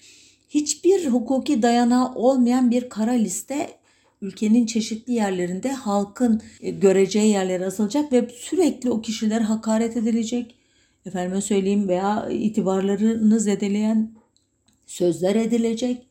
hiçbir 0.55 1.07
hukuki 1.07 1.62
dayanağı 1.62 2.14
olmayan 2.14 2.71
bir 2.71 2.88
kara 2.88 3.11
liste 3.11 3.69
ülkenin 4.23 4.67
çeşitli 4.67 5.12
yerlerinde 5.12 5.73
halkın 5.73 6.43
e, 6.61 6.71
göreceği 6.71 7.33
yerlere 7.33 7.67
asılacak 7.67 8.12
ve 8.12 8.29
sürekli 8.29 8.90
o 8.90 9.01
kişiler 9.01 9.40
hakaret 9.40 9.97
edilecek. 9.97 10.55
Efendime 11.07 11.40
söyleyeyim 11.40 11.88
veya 11.88 12.29
itibarlarını 12.31 13.40
zedeleyen 13.40 14.14
sözler 14.87 15.35
edilecek. 15.35 16.07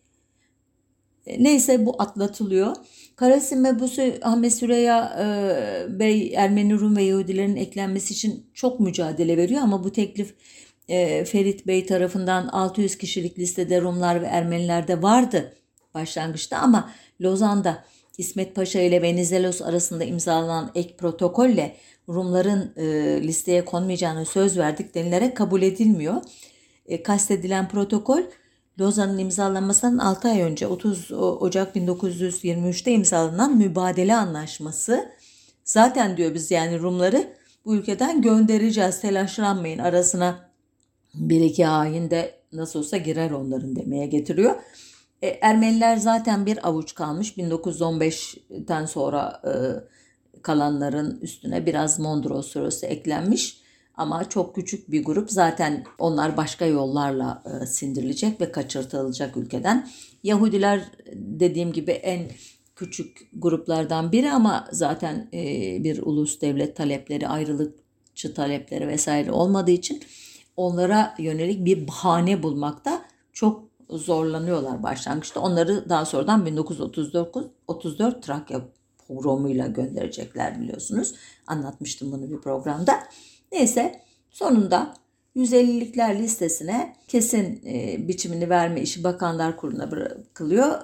E, 1.25 1.43
neyse 1.43 1.85
bu 1.85 2.01
atlatılıyor. 2.01 2.75
Karasim 3.15 3.61
mebusu 3.61 4.01
Ahmet 4.21 4.53
Süreyya 4.53 5.17
e, 5.19 5.99
Bey 5.99 6.33
Ermeni 6.35 6.79
Rum 6.79 6.95
ve 6.95 7.03
Yahudilerin 7.03 7.55
eklenmesi 7.55 8.13
için 8.13 8.45
çok 8.53 8.79
mücadele 8.79 9.37
veriyor 9.37 9.61
ama 9.61 9.83
bu 9.83 9.91
teklif 9.91 10.35
e, 10.87 11.25
Ferit 11.25 11.67
Bey 11.67 11.85
tarafından 11.85 12.47
600 12.47 12.97
kişilik 12.97 13.39
listede 13.39 13.81
Rumlar 13.81 14.21
ve 14.21 14.25
Ermeniler 14.25 14.87
de 14.87 15.01
vardı 15.01 15.53
başlangıçta 15.93 16.57
ama 16.57 16.89
Lozan'da 17.21 17.83
İsmet 18.17 18.55
Paşa 18.55 18.81
ile 18.81 19.01
Venizelos 19.01 19.61
arasında 19.61 20.03
imzalanan 20.03 20.71
ek 20.75 20.95
protokolle 20.97 21.75
Rumların 22.09 22.73
e, 22.77 22.83
listeye 23.23 23.65
konmayacağını 23.65 24.25
söz 24.25 24.57
verdik 24.57 24.95
denilerek 24.95 25.37
kabul 25.37 25.61
edilmiyor. 25.61 26.21
E, 26.85 27.03
kastedilen 27.03 27.69
protokol 27.69 28.21
Lozan'ın 28.79 29.17
imzalanmasından 29.17 29.97
6 29.97 30.27
ay 30.27 30.41
önce 30.41 30.67
30 30.67 31.11
Ocak 31.11 31.75
1923'te 31.75 32.91
imzalanan 32.91 33.57
mübadele 33.57 34.15
anlaşması. 34.15 35.09
Zaten 35.63 36.17
diyor 36.17 36.33
biz 36.33 36.51
yani 36.51 36.79
Rumları 36.79 37.33
bu 37.65 37.75
ülkeden 37.75 38.21
göndereceğiz 38.21 39.01
telaşlanmayın 39.01 39.79
arasına 39.79 40.52
bir 41.13 41.41
iki 41.41 41.65
hain 41.65 42.11
de 42.11 42.35
nasıl 42.53 42.79
olsa 42.79 42.97
girer 42.97 43.31
onların 43.31 43.75
demeye 43.75 44.05
getiriyor. 44.05 44.55
E, 45.21 45.27
Ermeniler 45.27 45.97
zaten 45.97 46.45
bir 46.45 46.67
avuç 46.67 46.95
kalmış. 46.95 47.37
1915'ten 47.37 48.85
sonra 48.85 49.41
e, 49.45 49.51
kalanların 50.41 51.19
üstüne 51.21 51.65
biraz 51.65 51.99
Mondros 51.99 52.47
süresi 52.47 52.85
eklenmiş. 52.85 53.63
Ama 53.95 54.29
çok 54.29 54.55
küçük 54.55 54.91
bir 54.91 55.03
grup 55.03 55.31
zaten 55.31 55.83
onlar 55.99 56.37
başka 56.37 56.65
yollarla 56.65 57.43
e, 57.45 57.65
sindirilecek 57.65 58.41
ve 58.41 58.51
kaçırtılacak 58.51 59.37
ülkeden. 59.37 59.89
Yahudiler 60.23 60.81
dediğim 61.13 61.71
gibi 61.73 61.91
en 61.91 62.31
küçük 62.75 63.29
gruplardan 63.33 64.11
biri 64.11 64.31
ama 64.31 64.67
zaten 64.71 65.29
e, 65.33 65.43
bir 65.83 66.01
ulus 66.01 66.41
devlet 66.41 66.75
talepleri, 66.75 67.27
ayrılıkçı 67.27 68.33
talepleri 68.33 68.87
vesaire 68.87 69.31
olmadığı 69.31 69.71
için 69.71 70.03
onlara 70.57 71.15
yönelik 71.17 71.65
bir 71.65 71.87
bahane 71.87 72.43
bulmakta 72.43 73.05
çok 73.33 73.63
zorlanıyorlar 73.89 74.83
başlangıçta. 74.83 75.39
Onları 75.39 75.89
daha 75.89 76.05
sonradan 76.05 76.45
1934 76.45 77.35
34 77.67 78.23
Trakya 78.23 78.61
pogromuyla 79.07 79.67
gönderecekler 79.67 80.61
biliyorsunuz. 80.61 81.15
Anlatmıştım 81.47 82.11
bunu 82.11 82.31
bir 82.31 82.41
programda. 82.41 83.03
Neyse 83.51 84.01
sonunda 84.29 84.93
150'likler 85.35 86.19
listesine 86.19 86.95
kesin 87.07 87.65
e, 87.65 88.07
biçimini 88.07 88.49
verme 88.49 88.81
işi 88.81 89.03
Bakanlar 89.03 89.57
Kurulu'na 89.57 89.91
bırakılıyor. 89.91 90.81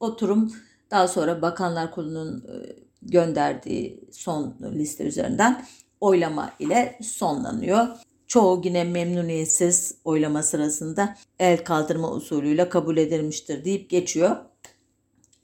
Oturum 0.00 0.52
daha 0.90 1.08
sonra 1.08 1.42
Bakanlar 1.42 1.90
Kurulu'nun 1.90 2.38
e, 2.38 2.76
gönderdiği 3.02 4.08
son 4.12 4.56
liste 4.62 5.04
üzerinden 5.04 5.64
oylama 6.00 6.52
ile 6.58 6.98
sonlanıyor. 7.02 7.86
Çoğu 8.28 8.62
yine 8.64 8.84
memnuniyetsiz 8.84 9.94
oylama 10.04 10.42
sırasında 10.42 11.16
el 11.38 11.64
kaldırma 11.64 12.12
usulüyle 12.12 12.68
kabul 12.68 12.96
edilmiştir 12.96 13.64
deyip 13.64 13.90
geçiyor. 13.90 14.36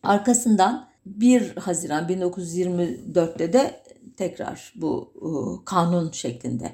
Arkasından 0.03 0.89
1 1.07 1.57
Haziran 1.57 2.09
1924'te 2.09 3.53
de 3.53 3.83
tekrar 4.17 4.73
bu 4.77 5.13
e, 5.17 5.29
kanun 5.65 6.11
şeklinde 6.11 6.73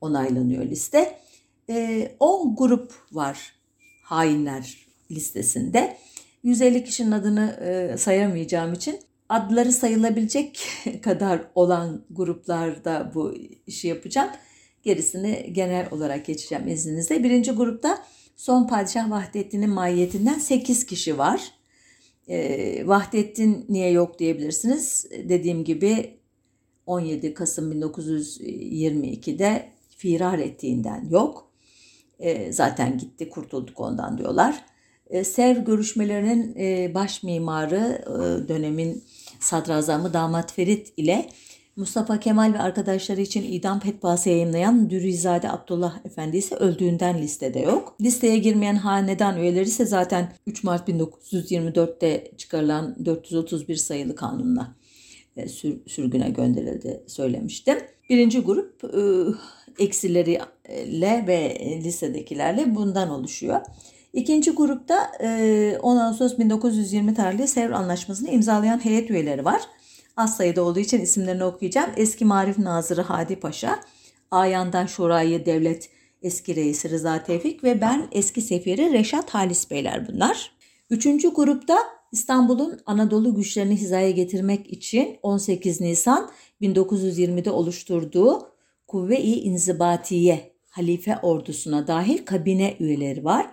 onaylanıyor 0.00 0.64
liste. 0.64 1.18
10 1.68 1.74
e, 1.74 2.54
grup 2.56 2.92
var 3.12 3.54
hainler 4.02 4.76
listesinde. 5.10 5.96
150 6.42 6.84
kişinin 6.84 7.12
adını 7.12 7.58
e, 7.60 7.96
sayamayacağım 7.98 8.72
için 8.72 9.00
adları 9.28 9.72
sayılabilecek 9.72 10.60
kadar 11.02 11.40
olan 11.54 12.04
gruplarda 12.10 13.12
bu 13.14 13.34
işi 13.66 13.88
yapacağım. 13.88 14.30
Gerisini 14.82 15.52
genel 15.52 15.88
olarak 15.90 16.26
geçeceğim 16.26 16.68
izninizle. 16.68 17.24
Birinci 17.24 17.50
grupta 17.50 18.02
son 18.36 18.66
padişah 18.66 19.10
Vahdettin'in 19.10 19.70
mahiyetinden 19.70 20.38
8 20.38 20.86
kişi 20.86 21.18
var. 21.18 21.52
E, 22.28 22.86
Vahdettin 22.86 23.66
niye 23.68 23.90
yok 23.90 24.18
diyebilirsiniz. 24.18 25.06
Dediğim 25.28 25.64
gibi 25.64 26.20
17 26.86 27.34
Kasım 27.34 27.72
1922'de 27.72 29.68
firar 29.96 30.38
ettiğinden 30.38 31.08
yok. 31.10 31.50
E, 32.18 32.52
zaten 32.52 32.98
gitti 32.98 33.28
kurtulduk 33.28 33.80
ondan 33.80 34.18
diyorlar. 34.18 34.64
E, 35.10 35.24
Sev 35.24 35.64
görüşmelerinin 35.64 36.56
e, 36.58 36.94
baş 36.94 37.22
mimarı 37.22 38.04
e, 38.06 38.48
dönemin 38.48 39.04
sadrazamı 39.40 40.12
Damat 40.12 40.52
Ferit 40.52 40.92
ile 40.96 41.28
Mustafa 41.76 42.20
Kemal 42.20 42.54
ve 42.54 42.58
arkadaşları 42.58 43.20
için 43.20 43.42
idam 43.42 43.80
fetvası 43.80 44.28
yayınlayan 44.28 44.90
Dürrizade 44.90 45.50
Abdullah 45.50 46.04
Efendi 46.04 46.36
ise 46.36 46.54
öldüğünden 46.54 47.22
listede 47.22 47.58
yok. 47.58 47.96
Listeye 48.00 48.38
girmeyen 48.38 48.74
hanedan 48.74 49.36
üyeleri 49.36 49.64
ise 49.64 49.86
zaten 49.86 50.32
3 50.46 50.64
Mart 50.64 50.88
1924'te 50.88 52.32
çıkarılan 52.36 52.96
431 53.04 53.76
sayılı 53.76 54.16
kanunla 54.16 54.74
e, 55.36 55.48
sürgüne 55.86 56.30
gönderildi 56.30 57.04
söylemiştim. 57.06 57.78
Birinci 58.08 58.40
grup 58.40 58.84
e, 58.84 59.00
eksileriyle 59.84 61.24
ve 61.26 61.58
listedekilerle 61.84 62.74
bundan 62.74 63.10
oluşuyor. 63.10 63.60
İkinci 64.12 64.50
grupta 64.50 65.12
10 65.20 65.26
e, 65.26 65.78
Ağustos 65.82 66.38
1920 66.38 67.14
tarihli 67.14 67.48
Sevr 67.48 67.70
Anlaşması'nı 67.70 68.30
imzalayan 68.30 68.84
heyet 68.84 69.10
üyeleri 69.10 69.44
var. 69.44 69.60
Az 70.20 70.36
sayıda 70.36 70.62
olduğu 70.62 70.78
için 70.78 71.00
isimlerini 71.00 71.44
okuyacağım. 71.44 71.90
Eski 71.96 72.24
Marif 72.24 72.58
Nazırı 72.58 73.00
Hadi 73.00 73.36
Paşa, 73.36 73.80
Ayan'dan 74.30 74.86
Şurayı 74.86 75.46
Devlet 75.46 75.90
eski 76.22 76.56
reisi 76.56 76.90
Rıza 76.90 77.22
Tevfik 77.22 77.64
ve 77.64 77.80
ben 77.80 78.08
eski 78.12 78.42
sefiri 78.42 78.92
Reşat 78.92 79.30
Halis 79.30 79.70
Beyler 79.70 80.08
bunlar. 80.08 80.52
Üçüncü 80.90 81.34
grupta 81.34 81.78
İstanbul'un 82.12 82.80
Anadolu 82.86 83.34
güçlerini 83.34 83.76
hizaya 83.76 84.10
getirmek 84.10 84.72
için 84.72 85.18
18 85.22 85.80
Nisan 85.80 86.30
1920'de 86.62 87.50
oluşturduğu 87.50 88.48
Kuvve-i 88.86 89.40
İnzibatiye 89.40 90.52
Halife 90.68 91.18
ordusuna 91.22 91.86
dahil 91.86 92.24
kabine 92.24 92.76
üyeleri 92.80 93.24
var. 93.24 93.46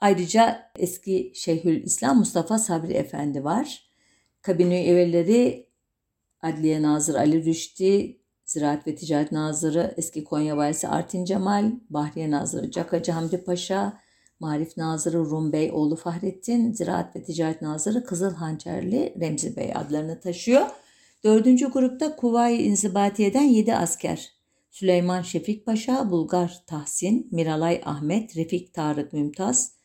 Ayrıca 0.00 0.70
eski 0.78 1.32
Şeyhül 1.34 1.84
İslam 1.84 2.18
Mustafa 2.18 2.58
Sabri 2.58 2.92
Efendi 2.92 3.44
var. 3.44 3.88
Kabine 4.42 4.90
üyeleri 4.90 5.67
Adliye 6.42 6.82
Nazırı 6.82 7.18
Ali 7.18 7.44
Rüşdi, 7.44 8.20
Ziraat 8.44 8.86
ve 8.86 8.94
Ticaret 8.94 9.32
Nazırı 9.32 9.94
eski 9.96 10.24
Konya 10.24 10.56
Valisi 10.56 10.88
Artin 10.88 11.24
Cemal, 11.24 11.72
Bahriye 11.90 12.30
Nazırı 12.30 12.70
Cakacı 12.70 13.12
Hamdi 13.12 13.44
Paşa, 13.44 13.98
Marif 14.40 14.76
Nazırı 14.76 15.18
Rum 15.18 15.52
Bey 15.52 15.70
oğlu 15.72 15.96
Fahrettin, 15.96 16.72
Ziraat 16.72 17.16
ve 17.16 17.24
Ticaret 17.24 17.62
Nazırı 17.62 18.04
Kızıl 18.04 18.34
Hançerli 18.34 19.14
Remzi 19.20 19.56
Bey 19.56 19.72
adlarını 19.74 20.20
taşıyor. 20.20 20.66
Dördüncü 21.24 21.70
grupta 21.70 22.16
Kuvayi 22.16 22.62
İnzibatiye'den 22.62 23.42
7 23.42 23.74
asker. 23.74 24.32
Süleyman 24.70 25.22
Şefik 25.22 25.66
Paşa, 25.66 26.10
Bulgar 26.10 26.62
Tahsin, 26.66 27.28
Miralay 27.30 27.80
Ahmet, 27.84 28.36
Refik 28.36 28.74
Tarık 28.74 29.12
Mümtaz, 29.12 29.77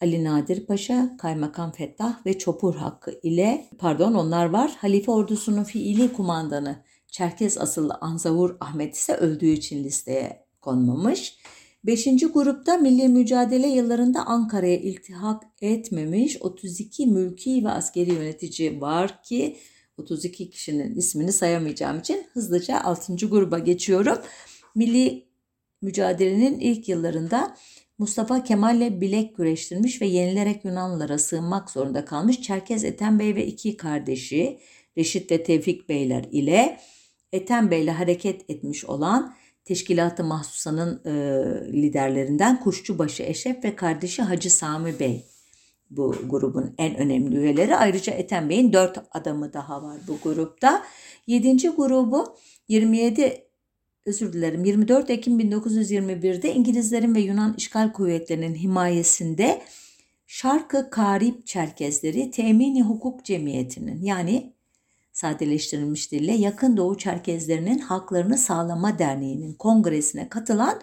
Ali 0.00 0.24
Nadir 0.24 0.66
Paşa, 0.66 1.16
Kaymakam 1.18 1.72
Fettah 1.72 2.26
ve 2.26 2.38
Çopur 2.38 2.74
Hakkı 2.74 3.20
ile 3.22 3.68
pardon 3.78 4.14
onlar 4.14 4.46
var. 4.46 4.76
Halife 4.78 5.10
ordusunun 5.10 5.64
fiili 5.64 6.12
kumandanı 6.12 6.84
Çerkez 7.06 7.58
asıllı 7.58 7.98
Anzavur 8.00 8.56
Ahmet 8.60 8.94
ise 8.94 9.14
öldüğü 9.14 9.46
için 9.46 9.84
listeye 9.84 10.46
konmamış. 10.60 11.38
Beşinci 11.84 12.26
grupta 12.26 12.76
milli 12.76 13.08
mücadele 13.08 13.66
yıllarında 13.66 14.26
Ankara'ya 14.26 14.76
iltihak 14.76 15.42
etmemiş 15.60 16.42
32 16.42 17.06
mülki 17.06 17.64
ve 17.64 17.70
askeri 17.70 18.14
yönetici 18.14 18.80
var 18.80 19.22
ki 19.22 19.56
32 19.96 20.50
kişinin 20.50 20.94
ismini 20.94 21.32
sayamayacağım 21.32 21.98
için 21.98 22.26
hızlıca 22.32 22.80
6. 22.80 23.14
gruba 23.14 23.58
geçiyorum. 23.58 24.18
Milli 24.74 25.28
mücadelenin 25.82 26.60
ilk 26.60 26.88
yıllarında 26.88 27.56
Mustafa 27.98 28.44
Kemal'le 28.44 29.00
bilek 29.00 29.36
güreştirmiş 29.36 30.02
ve 30.02 30.06
yenilerek 30.06 30.64
Yunanlılara 30.64 31.18
sığınmak 31.18 31.70
zorunda 31.70 32.04
kalmış 32.04 32.42
Çerkez 32.42 32.84
Ethem 32.84 33.18
Bey 33.18 33.34
ve 33.34 33.46
iki 33.46 33.76
kardeşi 33.76 34.60
Reşit 34.98 35.30
ve 35.30 35.42
Tevfik 35.42 35.88
Beyler 35.88 36.24
ile 36.32 36.80
Ethem 37.32 37.70
Bey'le 37.70 37.90
hareket 37.90 38.50
etmiş 38.50 38.84
olan 38.84 39.34
Teşkilat-ı 39.64 40.24
Mahsusa'nın 40.24 41.02
e, 41.04 41.12
liderlerinden 41.72 42.60
Kuşçubaşı 42.60 43.22
Eşref 43.22 43.64
ve 43.64 43.76
kardeşi 43.76 44.22
Hacı 44.22 44.50
Sami 44.50 45.00
Bey 45.00 45.24
bu 45.90 46.14
grubun 46.28 46.74
en 46.78 46.96
önemli 46.96 47.36
üyeleri. 47.36 47.76
Ayrıca 47.76 48.12
Ethem 48.12 48.48
Bey'in 48.48 48.72
dört 48.72 48.98
adamı 49.12 49.52
daha 49.52 49.82
var 49.82 50.00
bu 50.08 50.18
grupta. 50.22 50.82
Yedinci 51.26 51.68
grubu 51.68 52.36
27 52.68 53.47
özür 54.08 54.32
dilerim 54.32 54.64
24 54.64 55.10
Ekim 55.10 55.40
1921'de 55.40 56.54
İngilizlerin 56.54 57.14
ve 57.14 57.20
Yunan 57.20 57.54
işgal 57.56 57.92
kuvvetlerinin 57.92 58.54
himayesinde 58.54 59.62
Şarkı 60.26 60.90
Karip 60.90 61.46
Çerkezleri 61.46 62.30
Temini 62.30 62.82
Hukuk 62.82 63.24
Cemiyeti'nin 63.24 64.02
yani 64.02 64.52
sadeleştirilmiş 65.12 66.12
dille 66.12 66.32
Yakın 66.32 66.76
Doğu 66.76 66.98
Çerkezlerinin 66.98 67.78
Haklarını 67.78 68.38
Sağlama 68.38 68.98
Derneği'nin 68.98 69.54
kongresine 69.54 70.28
katılan 70.28 70.80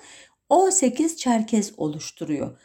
18 0.50 1.18
Çerkez 1.18 1.74
oluşturuyor. 1.78 2.58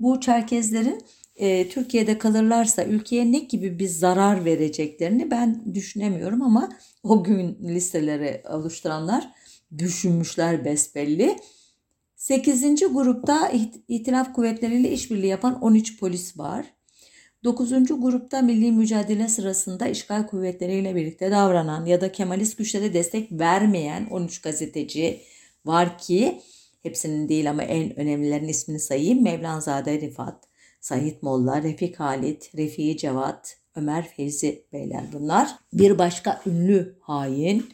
Bu 0.00 0.20
Çerkezlerin 0.20 1.02
e, 1.36 1.68
Türkiye'de 1.68 2.18
kalırlarsa 2.18 2.84
ülkeye 2.84 3.32
ne 3.32 3.38
gibi 3.38 3.78
bir 3.78 3.88
zarar 3.88 4.44
vereceklerini 4.44 5.30
ben 5.30 5.74
düşünemiyorum 5.74 6.42
ama 6.42 6.68
o 7.02 7.24
gün 7.24 7.58
listeleri 7.62 8.42
oluşturanlar 8.50 9.35
düşünmüşler 9.78 10.64
besbelli. 10.64 11.36
8. 12.16 12.80
grupta 12.92 13.52
İtilaf 13.88 14.32
kuvvetleriyle 14.32 14.92
işbirliği 14.92 15.26
yapan 15.26 15.62
13 15.62 16.00
polis 16.00 16.38
var. 16.38 16.66
9. 17.44 17.70
grupta 18.00 18.42
milli 18.42 18.72
mücadele 18.72 19.28
sırasında 19.28 19.86
işgal 19.86 20.26
kuvvetleriyle 20.26 20.94
birlikte 20.94 21.30
davranan 21.30 21.86
ya 21.86 22.00
da 22.00 22.12
Kemalist 22.12 22.58
güçlere 22.58 22.94
destek 22.94 23.32
vermeyen 23.32 24.06
13 24.10 24.40
gazeteci 24.40 25.20
var 25.64 25.98
ki 25.98 26.40
hepsinin 26.82 27.28
değil 27.28 27.50
ama 27.50 27.62
en 27.62 27.98
önemlilerin 27.98 28.48
ismini 28.48 28.80
sayayım. 28.80 29.22
Mevlanzade 29.22 30.00
Rifat, 30.00 30.44
Sahit 30.80 31.22
Molla, 31.22 31.62
Refik 31.62 32.00
Halit, 32.00 32.54
Refii 32.56 32.96
Cevat, 32.96 33.56
Ömer 33.74 34.08
Fevzi 34.08 34.64
beyler 34.72 35.04
bunlar. 35.12 35.58
Bir 35.72 35.98
başka 35.98 36.42
ünlü 36.46 36.98
hain 37.00 37.66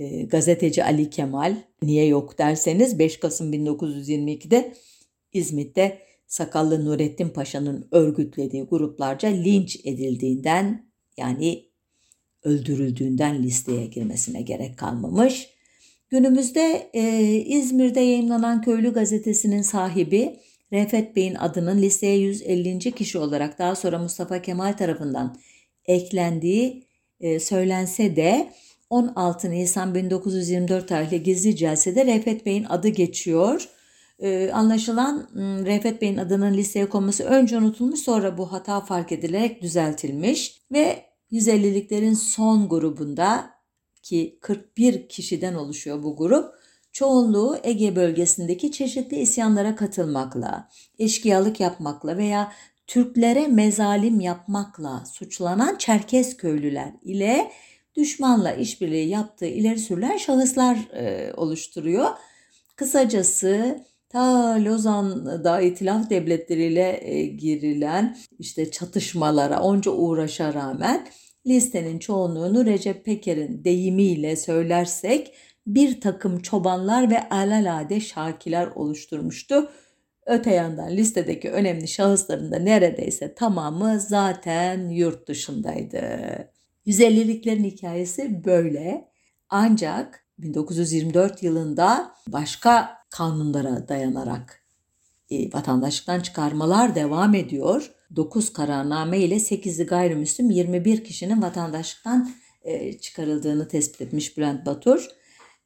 e, 0.00 0.22
gazeteci 0.22 0.84
Ali 0.84 1.10
Kemal 1.10 1.56
niye 1.82 2.06
yok 2.06 2.38
derseniz 2.38 2.98
5 2.98 3.20
Kasım 3.20 3.52
1922'de 3.52 4.74
İzmit'te 5.32 5.98
Sakallı 6.26 6.84
Nurettin 6.84 7.28
Paşa'nın 7.28 7.88
örgütlediği 7.92 8.62
gruplarca 8.62 9.28
linç 9.28 9.80
edildiğinden 9.84 10.90
yani 11.16 11.64
öldürüldüğünden 12.44 13.42
listeye 13.42 13.86
girmesine 13.86 14.42
gerek 14.42 14.78
kalmamış. 14.78 15.50
Günümüzde 16.08 16.90
e, 16.94 17.22
İzmir'de 17.46 18.00
yayınlanan 18.00 18.62
Köylü 18.62 18.92
Gazetesi'nin 18.92 19.62
sahibi 19.62 20.36
Refet 20.72 21.16
Bey'in 21.16 21.34
adının 21.34 21.82
listeye 21.82 22.18
150. 22.18 22.78
kişi 22.78 23.18
olarak 23.18 23.58
daha 23.58 23.74
sonra 23.74 23.98
Mustafa 23.98 24.42
Kemal 24.42 24.72
tarafından 24.72 25.36
eklendiği 25.84 26.86
e, 27.20 27.40
söylense 27.40 28.16
de 28.16 28.50
16 28.90 29.50
Nisan 29.50 29.94
1924 29.94 30.88
tarihli 30.88 31.22
gizli 31.22 31.56
celsede 31.56 32.06
Refet 32.06 32.46
Bey'in 32.46 32.64
adı 32.64 32.88
geçiyor. 32.88 33.68
Ee, 34.18 34.50
anlaşılan 34.52 35.28
ıı, 35.36 35.66
Refet 35.66 36.02
Bey'in 36.02 36.16
adının 36.16 36.54
listeye 36.54 36.88
konması 36.88 37.24
önce 37.24 37.58
unutulmuş 37.58 38.00
sonra 38.00 38.38
bu 38.38 38.52
hata 38.52 38.80
fark 38.80 39.12
edilerek 39.12 39.62
düzeltilmiş 39.62 40.60
ve 40.72 41.04
150'liklerin 41.32 42.14
son 42.14 42.68
grubunda 42.68 43.50
ki 44.02 44.38
41 44.40 45.08
kişiden 45.08 45.54
oluşuyor 45.54 46.02
bu 46.02 46.16
grup. 46.16 46.54
Çoğunluğu 46.92 47.58
Ege 47.62 47.96
bölgesindeki 47.96 48.72
çeşitli 48.72 49.16
isyanlara 49.16 49.76
katılmakla, 49.76 50.68
eşkıyalık 50.98 51.60
yapmakla 51.60 52.16
veya 52.16 52.52
Türklere 52.86 53.46
mezalim 53.46 54.20
yapmakla 54.20 55.04
suçlanan 55.12 55.76
Çerkez 55.78 56.36
köylüler 56.36 56.92
ile 57.02 57.50
düşmanla 58.00 58.52
işbirliği 58.52 59.08
yaptığı 59.08 59.46
ileri 59.46 59.78
sürülen 59.78 60.16
şahıslar 60.16 60.76
e, 60.94 61.32
oluşturuyor. 61.36 62.08
Kısacası 62.76 63.80
ta 64.08 64.56
Lozan'da 64.64 65.60
itilaf 65.60 66.10
devletleriyle 66.10 67.00
e, 67.02 67.26
girilen 67.26 68.16
işte 68.38 68.70
çatışmalara 68.70 69.60
onca 69.62 69.90
uğraşa 69.90 70.54
rağmen 70.54 71.06
listenin 71.46 71.98
çoğunluğunu 71.98 72.66
Recep 72.66 73.04
Peker'in 73.04 73.64
deyimiyle 73.64 74.36
söylersek 74.36 75.34
bir 75.66 76.00
takım 76.00 76.42
çobanlar 76.42 77.10
ve 77.10 77.28
alalade 77.28 78.00
şakiler 78.00 78.66
oluşturmuştu. 78.66 79.70
Öte 80.26 80.50
yandan 80.50 80.90
listedeki 80.90 81.50
önemli 81.50 81.88
şahısların 81.88 82.52
da 82.52 82.58
neredeyse 82.58 83.34
tamamı 83.34 84.00
zaten 84.00 84.88
yurt 84.88 85.28
dışındaydı. 85.28 86.00
150'liklerin 86.90 87.64
hikayesi 87.64 88.44
böyle. 88.44 89.08
Ancak 89.48 90.26
1924 90.38 91.42
yılında 91.42 92.14
başka 92.28 92.96
kanunlara 93.10 93.88
dayanarak 93.88 94.64
e, 95.30 95.52
vatandaşlıktan 95.52 96.20
çıkarmalar 96.20 96.94
devam 96.94 97.34
ediyor. 97.34 97.92
9 98.16 98.52
kararname 98.52 99.18
ile 99.18 99.36
8'i 99.36 99.86
gayrimüslim 99.86 100.50
21 100.50 101.04
kişinin 101.04 101.42
vatandaşlıktan 101.42 102.30
e, 102.62 102.98
çıkarıldığını 102.98 103.68
tespit 103.68 104.00
etmiş 104.00 104.36
Bülent 104.36 104.66
Batur. 104.66 105.08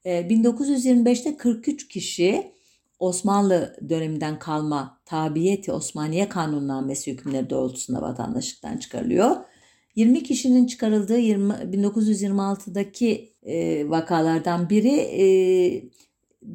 E, 0.04 0.20
1925'te 0.20 1.36
43 1.36 1.88
kişi 1.88 2.54
Osmanlı 2.98 3.76
döneminden 3.88 4.38
kalma 4.38 5.00
tabiyeti 5.04 5.72
Osmaniye 5.72 6.28
kanunnamesi 6.28 7.12
hükümleri 7.12 7.50
doğrultusunda 7.50 8.02
vatandaşlıktan 8.02 8.78
çıkarılıyor. 8.78 9.36
20 9.94 10.22
kişinin 10.22 10.66
çıkarıldığı 10.66 11.18
20, 11.18 11.52
1926'daki 11.52 13.32
e, 13.42 13.84
vakalardan 13.90 14.70
biri 14.70 14.94
e, 14.94 15.24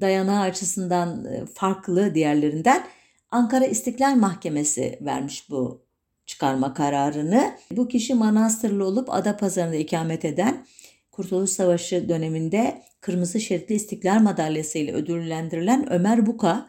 dayanağı 0.02 0.42
açısından 0.42 1.26
e, 1.26 1.46
farklı 1.46 2.16
diğerlerinden 2.16 2.84
Ankara 3.32 3.66
İstiklal 3.66 4.16
Mahkemesi 4.16 5.00
vermiş 5.02 5.50
bu 5.50 5.86
çıkarma 6.26 6.74
kararını. 6.74 7.52
Bu 7.72 7.88
kişi 7.88 8.14
Manastırlı 8.14 8.86
olup 8.86 9.14
Adapazarı'nda 9.14 9.76
ikamet 9.76 10.26
eden 10.26 10.66
Kurtuluş 11.12 11.50
Savaşı 11.50 12.10
döneminde 12.10 12.82
Kırmızı 13.02 13.40
Şeritli 13.40 13.76
İstiklal 13.76 14.20
Madalyası 14.20 14.78
ile 14.78 14.94
ödüllendirilen 14.94 15.94
Ömer 15.94 16.26
Buka. 16.26 16.68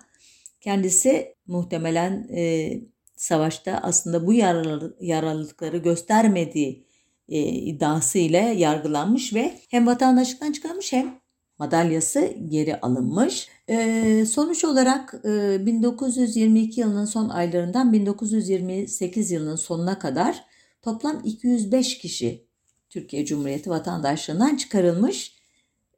Kendisi 0.60 1.34
muhtemelen 1.46 2.28
e, 2.36 2.72
savaşta 3.20 3.80
aslında 3.82 4.26
bu 4.26 4.32
yaralı, 4.32 4.96
yaralılıkları 5.00 5.76
göstermediği 5.76 6.86
e, 7.28 7.42
iddiası 7.42 8.18
ile 8.18 8.38
yargılanmış 8.38 9.34
ve 9.34 9.58
hem 9.70 9.86
vatandaşlıktan 9.86 10.52
çıkarmış 10.52 10.92
hem 10.92 11.20
madalyası 11.58 12.34
geri 12.48 12.80
alınmış. 12.80 13.48
E, 13.68 14.24
sonuç 14.26 14.64
olarak 14.64 15.14
e, 15.24 15.66
1922 15.66 16.80
yılının 16.80 17.04
son 17.04 17.28
aylarından 17.28 17.92
1928 17.92 19.30
yılının 19.30 19.56
sonuna 19.56 19.98
kadar 19.98 20.44
toplam 20.82 21.20
205 21.24 21.98
kişi 21.98 22.46
Türkiye 22.88 23.24
Cumhuriyeti 23.24 23.70
vatandaşlığından 23.70 24.56
çıkarılmış. 24.56 25.36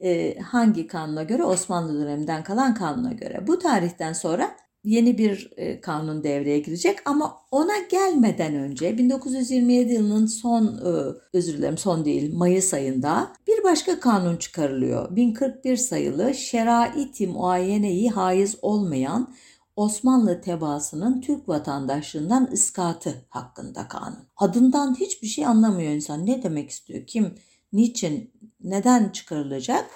E, 0.01 0.39
hangi 0.39 0.87
kanuna 0.87 1.23
göre? 1.23 1.45
Osmanlı 1.45 2.01
döneminden 2.01 2.45
kalan 2.45 2.75
kanuna 2.75 3.13
göre. 3.13 3.47
Bu 3.47 3.59
tarihten 3.59 4.13
sonra 4.13 4.62
yeni 4.85 5.19
bir 5.19 5.51
e, 5.57 5.81
kanun 5.81 6.25
devreye 6.25 6.59
girecek 6.59 6.99
ama 7.05 7.37
ona 7.51 7.79
gelmeden 7.91 8.55
önce 8.55 8.99
1927 8.99 9.93
yılının 9.93 10.27
son 10.27 10.67
e, 10.67 11.17
özür 11.33 11.59
dilerim 11.59 11.79
son 11.79 12.05
değil 12.05 12.35
Mayıs 12.35 12.75
ayında 12.75 13.33
bir 13.47 13.65
başka 13.65 14.01
kanun 14.01 14.37
çıkarılıyor. 14.37 15.17
1041 15.17 15.77
sayılı 15.77 16.35
Şerait-i 16.35 17.27
Muayyeneyi 17.27 18.11
haiz 18.11 18.57
olmayan 18.63 19.35
Osmanlı 19.77 20.41
tebaasının 20.41 21.21
Türk 21.21 21.49
vatandaşlığından 21.49 22.51
iskatı 22.53 23.15
hakkında 23.29 23.89
kanun. 23.89 24.19
Adından 24.37 24.95
hiçbir 25.01 25.27
şey 25.27 25.47
anlamıyor 25.47 25.93
insan. 25.93 26.27
Ne 26.27 26.43
demek 26.43 26.71
istiyor? 26.71 27.07
Kim, 27.07 27.35
niçin, 27.73 28.31
neden 28.61 29.09
çıkarılacak? 29.09 29.91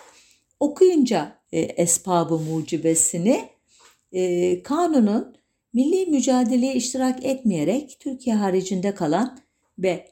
Okuyunca 0.60 1.38
e, 1.52 1.60
esbabı 1.60 2.38
mucibesini 2.38 3.55
e, 4.16 4.62
kanunun 4.62 5.36
milli 5.72 6.10
mücadeleye 6.10 6.74
iştirak 6.74 7.24
etmeyerek 7.24 7.96
Türkiye 8.00 8.36
haricinde 8.36 8.94
kalan 8.94 9.38
ve 9.78 10.08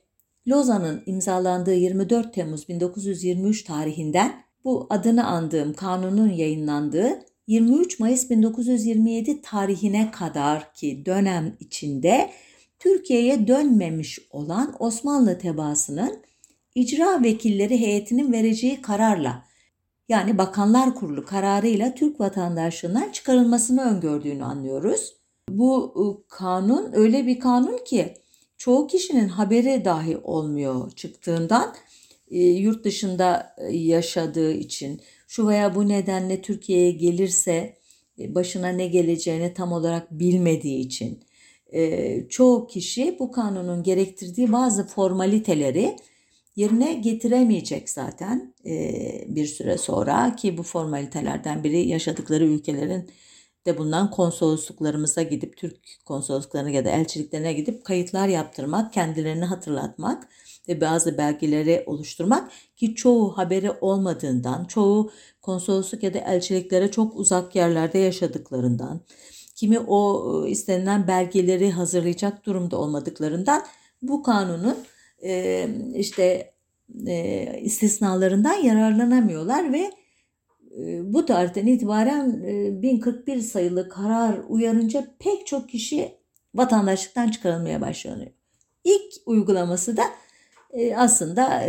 Lozan'ın 0.48 1.02
imzalandığı 1.06 1.74
24 1.74 2.34
Temmuz 2.34 2.68
1923 2.68 3.64
tarihinden 3.64 4.44
bu 4.64 4.86
adını 4.90 5.26
andığım 5.26 5.74
kanunun 5.74 6.28
yayınlandığı 6.28 7.18
23 7.46 8.00
Mayıs 8.00 8.30
1927 8.30 9.42
tarihine 9.42 10.10
kadar 10.10 10.74
ki 10.74 11.02
dönem 11.06 11.56
içinde 11.60 12.30
Türkiye'ye 12.78 13.46
dönmemiş 13.46 14.18
olan 14.30 14.76
Osmanlı 14.78 15.38
tebaasının 15.38 16.22
icra 16.74 17.22
vekilleri 17.22 17.80
heyetinin 17.80 18.32
vereceği 18.32 18.82
kararla 18.82 19.44
yani 20.08 20.38
Bakanlar 20.38 20.94
Kurulu 20.94 21.24
kararıyla 21.24 21.94
Türk 21.94 22.20
vatandaşlığından 22.20 23.12
çıkarılmasını 23.12 23.82
öngördüğünü 23.82 24.44
anlıyoruz. 24.44 25.16
Bu 25.48 25.94
ıı, 25.96 26.28
kanun 26.28 26.92
öyle 26.92 27.26
bir 27.26 27.40
kanun 27.40 27.84
ki 27.84 28.14
çoğu 28.56 28.86
kişinin 28.86 29.28
haberi 29.28 29.84
dahi 29.84 30.16
olmuyor 30.16 30.90
çıktığından 30.90 31.74
e, 32.30 32.42
yurt 32.42 32.84
dışında 32.84 33.54
e, 33.58 33.76
yaşadığı 33.76 34.52
için 34.52 35.00
şu 35.28 35.48
veya 35.48 35.74
bu 35.74 35.88
nedenle 35.88 36.42
Türkiye'ye 36.42 36.90
gelirse 36.90 37.76
e, 38.18 38.34
başına 38.34 38.68
ne 38.68 38.86
geleceğini 38.86 39.54
tam 39.54 39.72
olarak 39.72 40.10
bilmediği 40.10 40.78
için 40.78 41.20
çoğu 42.28 42.66
kişi 42.66 43.16
bu 43.18 43.32
kanunun 43.32 43.82
gerektirdiği 43.82 44.52
bazı 44.52 44.86
formaliteleri 44.86 45.96
yerine 46.56 46.94
getiremeyecek 46.94 47.90
zaten 47.90 48.54
bir 49.26 49.46
süre 49.46 49.78
sonra 49.78 50.36
ki 50.36 50.58
bu 50.58 50.62
formalitelerden 50.62 51.64
biri 51.64 51.88
yaşadıkları 51.88 52.44
ülkelerin 52.44 53.10
de 53.66 53.78
bundan 53.78 54.10
konsolosluklarımıza 54.10 55.22
gidip 55.22 55.56
Türk 55.56 55.76
konsolosluklarına 56.04 56.70
ya 56.70 56.84
da 56.84 56.90
elçiliklerine 56.90 57.52
gidip 57.52 57.84
kayıtlar 57.84 58.28
yaptırmak, 58.28 58.92
kendilerini 58.92 59.44
hatırlatmak 59.44 60.28
ve 60.68 60.80
bazı 60.80 61.18
belgeleri 61.18 61.82
oluşturmak 61.86 62.50
ki 62.76 62.94
çoğu 62.94 63.38
haberi 63.38 63.70
olmadığından, 63.70 64.64
çoğu 64.64 65.10
konsolosluk 65.42 66.02
ya 66.02 66.14
da 66.14 66.18
elçiliklere 66.18 66.90
çok 66.90 67.16
uzak 67.16 67.56
yerlerde 67.56 67.98
yaşadıklarından, 67.98 69.00
kimi 69.54 69.78
o 69.78 70.46
istenilen 70.46 71.08
belgeleri 71.08 71.70
hazırlayacak 71.70 72.46
durumda 72.46 72.76
olmadıklarından 72.76 73.64
bu 74.02 74.22
kanunun 74.22 74.76
e, 75.24 75.68
işte 75.94 76.54
istisnalarından 77.62 78.54
yararlanamıyorlar 78.54 79.72
ve 79.72 79.90
bu 81.02 81.26
tarihten 81.26 81.66
itibaren 81.66 82.42
e, 82.44 82.82
1041 82.82 83.40
sayılı 83.40 83.88
karar 83.88 84.40
uyarınca 84.48 85.06
pek 85.18 85.46
çok 85.46 85.68
kişi 85.68 86.12
vatandaşlıktan 86.54 87.30
çıkarılmaya 87.30 87.80
başlanıyor. 87.80 88.30
İlk 88.84 89.12
uygulaması 89.26 89.96
da 89.96 90.02
aslında 90.96 91.62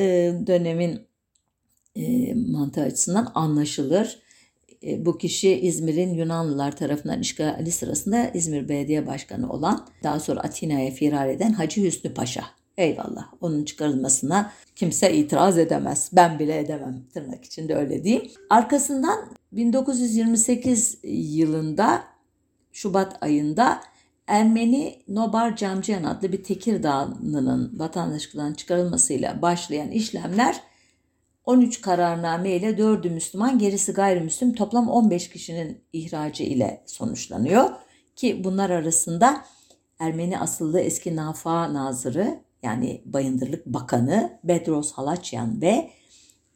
dönemin 0.48 1.00
mantığı 2.52 2.82
açısından 2.82 3.32
anlaşılır. 3.36 4.20
Bu 4.98 5.18
kişi 5.18 5.60
İzmir'in 5.60 6.14
Yunanlılar 6.14 6.78
tarafından 6.78 7.20
işgali 7.20 7.72
sırasında 7.72 8.30
İzmir 8.34 8.70
Belediye 8.70 9.08
Başkanı 9.08 9.52
olan 9.52 9.88
daha 10.04 10.20
sonra 10.20 10.40
Atina'ya 10.40 10.92
firar 10.92 11.28
eden 11.28 11.54
Hacı 11.54 11.84
Hüsnü 11.84 12.14
Paşa. 12.14 12.44
Eyvallah 12.78 13.34
onun 13.42 13.66
çıkarılmasına 13.66 14.52
kimse 14.76 15.14
itiraz 15.14 15.58
edemez. 15.58 16.10
Ben 16.14 16.40
bile 16.40 16.60
edemem 16.60 17.04
tırnak 17.14 17.46
içinde 17.46 17.76
öyle 17.76 18.04
diyeyim. 18.04 18.32
Arkasından 18.50 19.20
1928 19.52 20.98
yılında 21.04 22.04
Şubat 22.72 23.24
ayında 23.24 23.82
Ermeni 24.28 25.04
Nobar 25.08 25.56
Camciyan 25.56 26.04
adlı 26.04 26.32
bir 26.32 26.44
Tekirdağlı'nın 26.44 27.80
vatandaşlıktan 27.80 28.54
çıkarılmasıyla 28.54 29.42
başlayan 29.42 29.92
işlemler 29.92 30.62
13 31.46 31.82
kararname 31.82 32.52
ile 32.52 32.70
4'ü 32.70 33.10
Müslüman 33.10 33.60
gerisi 33.60 33.92
gayrimüslim 33.92 34.54
toplam 34.54 34.90
15 34.90 35.30
kişinin 35.30 35.82
ihracı 35.94 36.44
ile 36.44 36.84
sonuçlanıyor. 36.86 37.70
Ki 38.16 38.44
bunlar 38.44 38.70
arasında 38.70 39.46
Ermeni 40.00 40.40
asıllı 40.40 40.80
eski 40.80 41.16
Nafa 41.16 41.74
Nazırı 41.74 42.40
yani 42.66 43.02
Bayındırlık 43.06 43.66
Bakanı 43.66 44.40
Bedros 44.44 44.92
Halaçyan 44.92 45.62
ve 45.62 45.90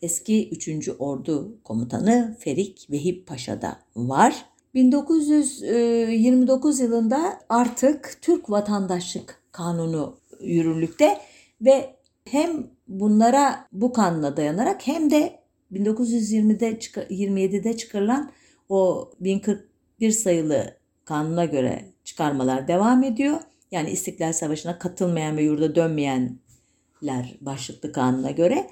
eski 0.01 0.49
3. 0.49 0.89
Ordu 0.99 1.57
Komutanı 1.63 2.37
Ferik 2.39 2.87
Vehip 2.91 3.27
Paşa'da 3.27 3.79
var. 3.95 4.45
1929 4.73 6.79
yılında 6.79 7.39
artık 7.49 8.17
Türk 8.21 8.49
Vatandaşlık 8.49 9.43
Kanunu 9.51 10.17
yürürlükte 10.41 11.17
ve 11.61 11.95
hem 12.25 12.67
bunlara 12.87 13.67
bu 13.71 13.93
kanuna 13.93 14.37
dayanarak 14.37 14.87
hem 14.87 15.11
de 15.11 15.39
1920'de 15.71 16.71
27'de 16.71 17.77
çıkarılan 17.77 18.31
o 18.69 19.11
1041 19.19 20.11
sayılı 20.11 20.77
kanuna 21.05 21.45
göre 21.45 21.85
çıkarmalar 22.03 22.67
devam 22.67 23.03
ediyor. 23.03 23.39
Yani 23.71 23.89
İstiklal 23.91 24.33
Savaşı'na 24.33 24.79
katılmayan 24.79 25.37
ve 25.37 25.43
yurda 25.43 25.75
dönmeyenler 25.75 27.37
başlıklı 27.41 27.91
kanuna 27.91 28.31
göre 28.31 28.69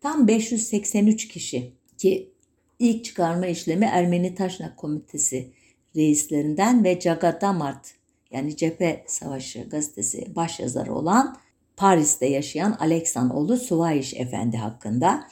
tam 0.00 0.28
583 0.28 1.28
kişi 1.28 1.72
ki 1.98 2.30
ilk 2.78 3.04
çıkarma 3.04 3.46
işlemi 3.46 3.84
Ermeni 3.84 4.34
Taşnak 4.34 4.76
Komitesi 4.76 5.52
reislerinden 5.96 6.84
ve 6.84 7.00
Cagadamart 7.00 7.94
yani 8.30 8.56
Cephe 8.56 9.04
Savaşı 9.06 9.68
gazetesi 9.68 10.36
başyazarı 10.36 10.94
olan 10.94 11.36
Paris'te 11.76 12.26
yaşayan 12.26 12.76
Aleksanoğlu 12.80 13.56
Suvayiş 13.56 14.14
Efendi 14.14 14.56
hakkında. 14.56 15.28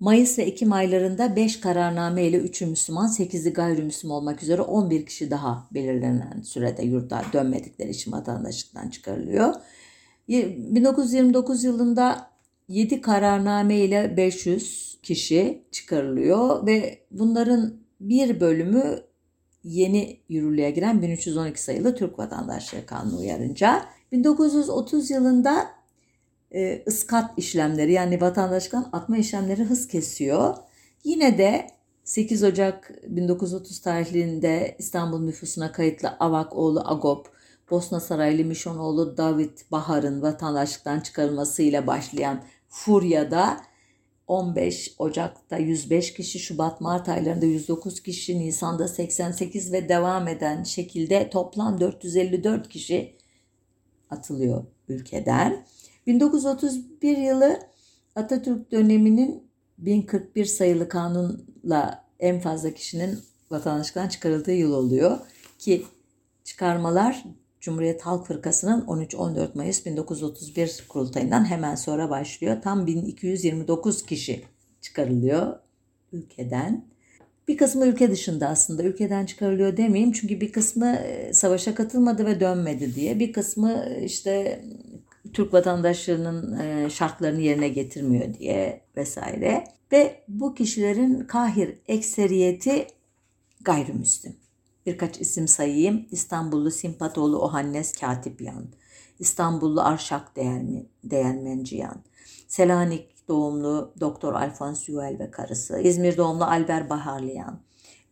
Mayıs 0.00 0.38
ve 0.38 0.42
Ekim 0.42 0.72
aylarında 0.72 1.36
5 1.36 1.60
kararname 1.60 2.24
ile 2.24 2.36
3'ü 2.36 2.66
Müslüman, 2.66 3.08
8'i 3.08 3.52
gayrimüslim 3.52 4.10
olmak 4.10 4.42
üzere 4.42 4.62
11 4.62 5.06
kişi 5.06 5.30
daha 5.30 5.68
belirlenen 5.74 6.42
sürede 6.42 6.82
yurda 6.82 7.22
dönmedikleri 7.32 7.90
için 7.90 8.12
vatandaşlıktan 8.12 8.88
çıkarılıyor. 8.88 9.54
1929 10.28 11.64
yılında 11.64 12.30
7 12.68 13.00
kararname 13.00 13.76
ile 13.76 14.16
500 14.16 14.98
kişi 15.02 15.64
çıkarılıyor 15.72 16.66
ve 16.66 16.98
bunların 17.10 17.74
bir 18.00 18.40
bölümü 18.40 18.98
yeni 19.64 20.20
yürürlüğe 20.28 20.70
giren 20.70 21.02
1312 21.02 21.62
sayılı 21.62 21.94
Türk 21.94 22.18
Vatandaşlığı 22.18 22.86
Kanunu 22.86 23.18
uyarınca 23.18 23.84
1930 24.12 25.10
yılında 25.10 25.77
e, 26.54 26.82
ıskat 26.86 27.38
işlemleri 27.38 27.92
yani 27.92 28.20
vatandaşlıktan 28.20 28.88
atma 28.92 29.16
işlemleri 29.16 29.64
hız 29.64 29.88
kesiyor. 29.88 30.56
Yine 31.04 31.38
de 31.38 31.66
8 32.04 32.44
Ocak 32.44 32.92
1930 33.06 33.80
tarihinde 33.80 34.76
İstanbul 34.78 35.20
nüfusuna 35.20 35.72
kayıtlı 35.72 36.08
Avak 36.20 36.56
oğlu 36.56 36.82
Agop, 36.84 37.26
Bosna 37.70 38.00
Saraylı 38.00 38.44
Mişonoğlu 38.44 39.16
David 39.16 39.58
Bahar'ın 39.70 40.22
vatandaşlıktan 40.22 41.00
çıkarılmasıyla 41.00 41.86
başlayan 41.86 42.44
furyada 42.68 43.60
15 44.26 44.94
Ocak'ta 44.98 45.56
105 45.56 46.14
kişi, 46.14 46.38
Şubat 46.38 46.80
Mart 46.80 47.08
aylarında 47.08 47.46
109 47.46 48.02
kişi, 48.02 48.38
Nisan'da 48.38 48.88
88 48.88 49.72
ve 49.72 49.88
devam 49.88 50.28
eden 50.28 50.62
şekilde 50.62 51.30
toplam 51.30 51.80
454 51.80 52.68
kişi 52.68 53.16
atılıyor 54.10 54.64
ülkeden. 54.88 55.66
1931 56.08 57.16
yılı 57.16 57.60
Atatürk 58.16 58.72
döneminin 58.72 59.42
1041 59.78 60.44
sayılı 60.44 60.88
kanunla 60.88 62.04
en 62.20 62.40
fazla 62.40 62.74
kişinin 62.74 63.18
vatandaşlıktan 63.50 64.08
çıkarıldığı 64.08 64.52
yıl 64.52 64.72
oluyor 64.72 65.18
ki 65.58 65.86
çıkarmalar 66.44 67.24
Cumhuriyet 67.60 68.02
Halk 68.02 68.26
Fırkası'nın 68.26 68.80
13-14 68.80 69.48
Mayıs 69.54 69.86
1931 69.86 70.84
kurultayından 70.88 71.50
hemen 71.50 71.74
sonra 71.74 72.10
başlıyor. 72.10 72.62
Tam 72.62 72.86
1229 72.86 74.06
kişi 74.06 74.44
çıkarılıyor 74.80 75.58
ülkeden. 76.12 76.84
Bir 77.48 77.56
kısmı 77.56 77.86
ülke 77.86 78.10
dışında 78.10 78.48
aslında 78.48 78.82
ülkeden 78.82 79.26
çıkarılıyor 79.26 79.76
demeyeyim 79.76 80.12
çünkü 80.12 80.40
bir 80.40 80.52
kısmı 80.52 80.86
e, 80.86 81.32
savaşa 81.34 81.74
katılmadı 81.74 82.26
ve 82.26 82.40
dönmedi 82.40 82.94
diye. 82.94 83.18
Bir 83.18 83.32
kısmı 83.32 83.84
işte 84.04 84.64
Türk 85.32 85.54
vatandaşlarının 85.54 86.58
e, 86.58 86.90
şartlarını 86.90 87.40
yerine 87.40 87.68
getirmiyor 87.68 88.34
diye 88.34 88.80
vesaire. 88.96 89.64
Ve 89.92 90.24
bu 90.28 90.54
kişilerin 90.54 91.20
kahir 91.20 91.78
ekseriyeti 91.88 92.86
gayrimüslim. 93.60 94.36
Birkaç 94.86 95.20
isim 95.20 95.48
sayayım. 95.48 96.06
İstanbullu 96.10 96.70
Simpatoğlu 96.70 97.38
Ohannes 97.38 97.92
Katipyan, 97.92 98.64
İstanbullu 99.18 99.80
Arşak 99.80 100.36
Değermen, 100.36 100.86
Değermenciyan, 101.04 102.02
Selanik 102.48 103.28
doğumlu 103.28 103.94
Doktor 104.00 104.34
Alfons 104.34 104.88
Yuel 104.88 105.18
ve 105.18 105.30
karısı, 105.30 105.80
İzmir 105.80 106.16
doğumlu 106.16 106.44
Alber 106.44 106.90
Baharliyan, 106.90 107.60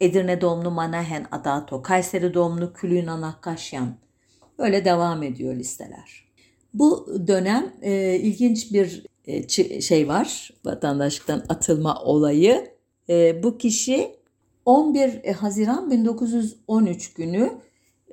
Edirne 0.00 0.40
doğumlu 0.40 0.70
Manahen 0.70 1.26
Adato, 1.30 1.82
Kayseri 1.82 2.34
doğumlu 2.34 2.72
Külün 2.72 3.06
Anakkaşyan. 3.06 3.96
Böyle 4.58 4.84
devam 4.84 5.22
ediyor 5.22 5.54
listeler. 5.54 6.25
Bu 6.78 7.18
dönem 7.26 7.72
e, 7.82 8.14
ilginç 8.14 8.72
bir 8.72 9.06
e, 9.26 9.80
şey 9.80 10.08
var, 10.08 10.50
vatandaşlıktan 10.64 11.44
atılma 11.48 12.02
olayı. 12.02 12.70
E, 13.08 13.42
bu 13.42 13.58
kişi 13.58 14.16
11 14.64 15.20
e, 15.24 15.32
Haziran 15.32 15.90
1913 15.90 17.14
günü 17.14 17.52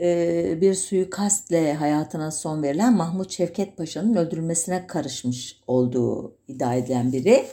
e, 0.01 0.61
bir 0.61 0.73
suikastle 0.73 1.73
hayatına 1.73 2.31
son 2.31 2.63
verilen 2.63 2.93
Mahmut 2.93 3.31
Şevket 3.31 3.77
Paşa'nın 3.77 4.15
öldürülmesine 4.15 4.87
karışmış 4.87 5.59
olduğu 5.67 6.35
iddia 6.47 6.75
edilen 6.75 7.13
biri. 7.13 7.45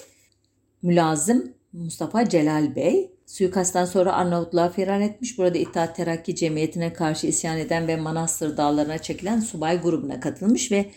Mülazım 0.82 1.52
Mustafa 1.72 2.28
Celal 2.28 2.76
Bey 2.76 3.10
suikastten 3.30 3.84
sonra 3.84 4.12
Arnavutluğa 4.12 4.68
firar 4.68 5.00
etmiş. 5.00 5.38
Burada 5.38 5.58
İttihat 5.58 5.96
Terakki 5.96 6.36
Cemiyeti'ne 6.36 6.92
karşı 6.92 7.26
isyan 7.26 7.58
eden 7.58 7.88
ve 7.88 7.96
Manastır 7.96 8.56
dağlarına 8.56 8.98
çekilen 8.98 9.40
subay 9.40 9.82
grubuna 9.82 10.20
katılmış 10.20 10.72
ve 10.72 10.90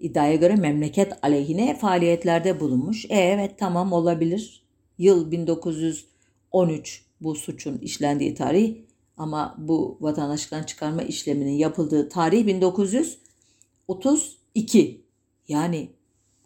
iddiaya 0.00 0.34
göre 0.34 0.54
memleket 0.54 1.12
aleyhine 1.22 1.76
faaliyetlerde 1.76 2.60
bulunmuş. 2.60 3.04
E, 3.04 3.16
evet 3.16 3.58
tamam 3.58 3.92
olabilir. 3.92 4.62
Yıl 4.98 5.30
1913 5.30 7.04
bu 7.20 7.34
suçun 7.34 7.78
işlendiği 7.78 8.34
tarih 8.34 8.76
ama 9.16 9.54
bu 9.58 9.98
vatandaşlıktan 10.00 10.62
çıkarma 10.62 11.02
işleminin 11.02 11.56
yapıldığı 11.56 12.08
tarih 12.08 12.46
1932. 12.46 15.04
Yani 15.48 15.88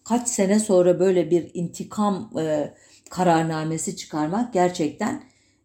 kaç 0.04 0.28
sene 0.28 0.60
sonra 0.60 1.00
böyle 1.00 1.30
bir 1.30 1.50
intikam 1.54 2.30
e, 2.40 2.74
kararnamesi 3.12 3.96
çıkarmak 3.96 4.52
gerçekten 4.52 5.22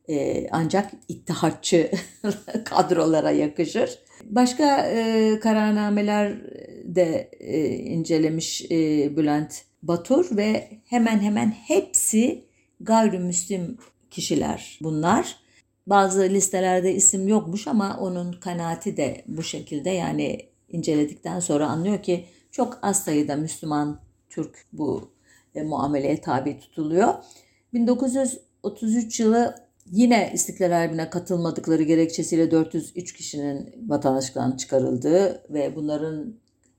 e, 0.10 0.48
ancak 0.52 0.92
ittihatçı 1.08 1.92
kadrolara 2.66 3.32
yakışır. 3.32 4.00
Başka 4.24 4.78
e, 4.88 5.40
kararnameler 5.40 6.38
de 6.84 7.32
e, 7.40 7.76
incelemiş 7.76 8.72
e, 8.72 8.78
Bülent 9.18 9.62
Batur 9.84 10.38
ve 10.38 10.68
hemen 10.86 11.20
hemen 11.20 11.50
hepsi 11.50 12.46
gayrimüslim 12.80 13.78
kişiler 14.10 14.80
bunlar. 14.82 15.36
Bazı 15.88 16.22
listelerde 16.22 16.94
isim 16.94 17.28
yokmuş 17.28 17.68
ama 17.68 17.98
onun 18.00 18.34
kanaati 18.34 18.98
de 18.98 19.24
bu 19.28 19.44
şekilde 19.44 19.90
yani 19.90 20.50
inceledikten 20.70 21.40
sonra 21.40 21.68
anlıyor 21.68 22.04
ki 22.04 22.26
çok 22.52 22.80
az 22.82 23.04
sayıda 23.04 23.36
Müslüman 23.36 24.02
Türk 24.30 24.66
bu 24.74 25.17
e, 25.56 25.64
muameleye 25.64 26.22
tabi 26.22 26.60
tutuluyor. 26.60 27.14
1933 27.74 29.20
yılı 29.20 29.56
yine 29.86 30.32
İstiklal 30.34 30.72
Harbi'ne 30.72 31.10
katılmadıkları 31.10 31.84
gerekçesiyle 31.84 32.52
403 32.52 33.14
kişinin 33.14 33.76
vatandaşlıktan 33.88 34.58
çıkarıldığı 34.58 35.44
ve 35.50 35.76
bunların 35.76 36.36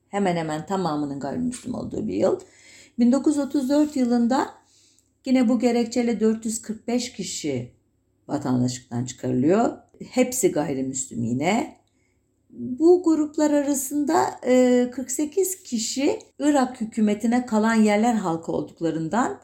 hemen 0.09 0.37
hemen 0.37 0.67
tamamının 0.67 1.21
gayrimüslim 1.21 1.75
olduğu 1.75 2.09
bir 2.09 2.15
yıl. 2.15 2.41
1934 2.99 3.97
yılında 3.97 4.59
Yine 5.29 5.49
bu 5.49 5.59
gerekçeyle 5.59 6.21
445 6.21 7.13
kişi 7.13 7.73
vatandaşlıktan 8.29 9.05
çıkarılıyor. 9.05 9.79
Hepsi 10.11 10.53
gayrimüslim 10.53 11.23
yine. 11.23 11.78
Bu 12.59 13.03
gruplar 13.03 13.51
arasında 13.51 14.41
48 14.91 15.55
e, 15.55 15.63
kişi 15.63 16.19
Irak 16.39 16.81
hükümetine 16.81 17.47
kalan 17.47 17.75
yerler 17.75 18.15
halkı 18.15 18.53
olduklarından 18.53 19.41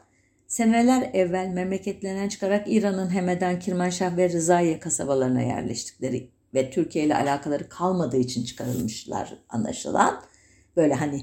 seneler 0.47 1.09
evvel 1.13 1.47
memleketlerinden 1.47 2.29
çıkarak 2.29 2.65
İran'ın 2.67 3.09
Hemeden, 3.09 3.59
Kirmanşah 3.59 4.17
ve 4.17 4.29
Rızaiye 4.29 4.79
kasabalarına 4.79 5.41
yerleştikleri 5.41 6.29
ve 6.53 6.69
Türkiye 6.69 7.05
ile 7.05 7.15
alakaları 7.15 7.69
kalmadığı 7.69 8.17
için 8.17 8.43
çıkarılmışlar 8.43 9.37
anlaşılan. 9.49 10.21
Böyle 10.75 10.93
hani 10.93 11.21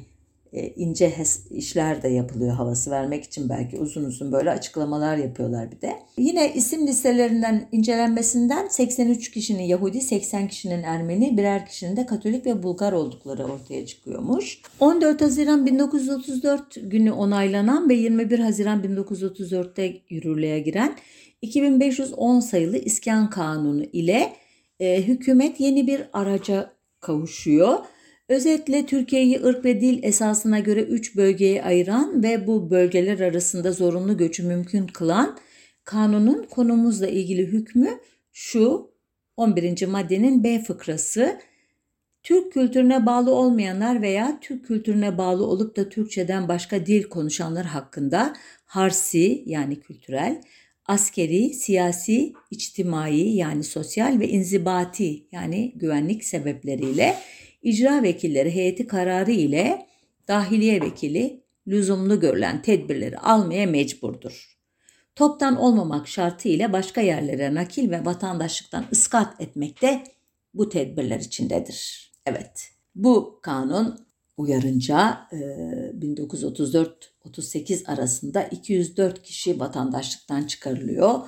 ince 0.53 1.15
işler 1.51 2.03
de 2.03 2.09
yapılıyor 2.09 2.55
havası 2.55 2.91
vermek 2.91 3.25
için 3.25 3.49
belki 3.49 3.79
uzun 3.79 4.05
uzun 4.05 4.33
böyle 4.33 4.51
açıklamalar 4.51 5.17
yapıyorlar 5.17 5.71
bir 5.71 5.81
de. 5.81 5.99
Yine 6.19 6.55
isim 6.55 6.87
listelerinden 6.87 7.69
incelenmesinden 7.73 8.69
83 8.69 9.31
kişinin 9.31 9.63
Yahudi, 9.63 10.01
80 10.01 10.49
kişinin 10.49 10.83
Ermeni, 10.83 11.37
birer 11.37 11.67
kişinin 11.67 11.97
de 11.97 12.07
Katolik 12.07 12.47
ve 12.47 12.63
Bulgar 12.63 12.93
oldukları 12.93 13.45
ortaya 13.45 13.87
çıkıyormuş. 13.87 14.61
14 14.81 15.21
Haziran 15.21 15.67
1934 15.67 16.91
günü 16.91 17.13
onaylanan 17.13 17.89
ve 17.89 17.95
21 17.95 18.39
Haziran 18.39 18.83
1934'te 18.83 19.97
yürürlüğe 20.09 20.61
giren 20.61 20.97
2510 21.43 22.41
sayılı 22.41 22.79
İskan 22.79 23.31
Kanunu 23.31 23.83
ile 23.83 24.33
e, 24.81 25.03
hükümet 25.03 25.61
yeni 25.61 25.87
bir 25.87 26.03
araca 26.13 26.73
kavuşuyor. 27.01 27.79
Özetle 28.33 28.87
Türkiye'yi 28.87 29.43
ırk 29.43 29.65
ve 29.65 29.81
dil 29.81 30.03
esasına 30.03 30.59
göre 30.59 30.83
3 30.83 31.17
bölgeye 31.17 31.63
ayıran 31.63 32.23
ve 32.23 32.47
bu 32.47 32.71
bölgeler 32.71 33.21
arasında 33.21 33.73
zorunlu 33.73 34.17
göçü 34.17 34.43
mümkün 34.43 34.87
kılan 34.87 35.39
kanunun 35.85 36.47
konumuzla 36.51 37.07
ilgili 37.07 37.47
hükmü 37.47 37.89
şu 38.33 38.91
11. 39.37 39.87
maddenin 39.87 40.45
B 40.45 40.63
fıkrası 40.63 41.41
Türk 42.23 42.53
kültürüne 42.53 43.07
bağlı 43.07 43.35
olmayanlar 43.35 44.03
veya 44.03 44.39
Türk 44.41 44.67
kültürüne 44.67 45.19
bağlı 45.19 45.47
olup 45.47 45.77
da 45.77 45.89
Türkçeden 45.89 46.49
başka 46.49 46.87
dil 46.87 47.03
konuşanlar 47.03 47.67
hakkında 47.67 48.33
harsi 48.65 49.43
yani 49.47 49.81
kültürel, 49.81 50.43
askeri, 50.87 51.55
siyasi, 51.55 52.33
içtimai 52.51 53.37
yani 53.37 53.65
sosyal 53.65 54.21
ve 54.21 54.29
inzibati 54.29 55.27
yani 55.33 55.73
güvenlik 55.77 56.25
sebepleriyle 56.25 57.17
icra 57.63 58.03
vekilleri 58.03 58.55
heyeti 58.55 58.87
kararı 58.87 59.31
ile 59.31 59.87
dahiliye 60.29 60.81
vekili 60.81 61.43
lüzumlu 61.69 62.21
görülen 62.21 62.63
tedbirleri 62.63 63.19
almaya 63.19 63.67
mecburdur. 63.67 64.59
Toptan 65.17 65.57
olmamak 65.57 66.09
şartı 66.09 66.49
ile 66.49 66.73
başka 66.73 67.01
yerlere 67.01 67.55
nakil 67.55 67.91
ve 67.91 68.05
vatandaşlıktan 68.05 68.85
ıskat 68.93 69.41
etmek 69.41 69.83
de 69.83 70.05
bu 70.55 70.69
tedbirler 70.69 71.21
içindedir. 71.21 72.13
Evet, 72.27 72.71
bu 72.95 73.39
kanun 73.43 74.07
uyarınca 74.37 75.29
1934-38 75.33 77.87
arasında 77.87 78.43
204 78.43 79.23
kişi 79.23 79.61
vatandaşlıktan 79.61 80.45
çıkarılıyor. 80.45 81.21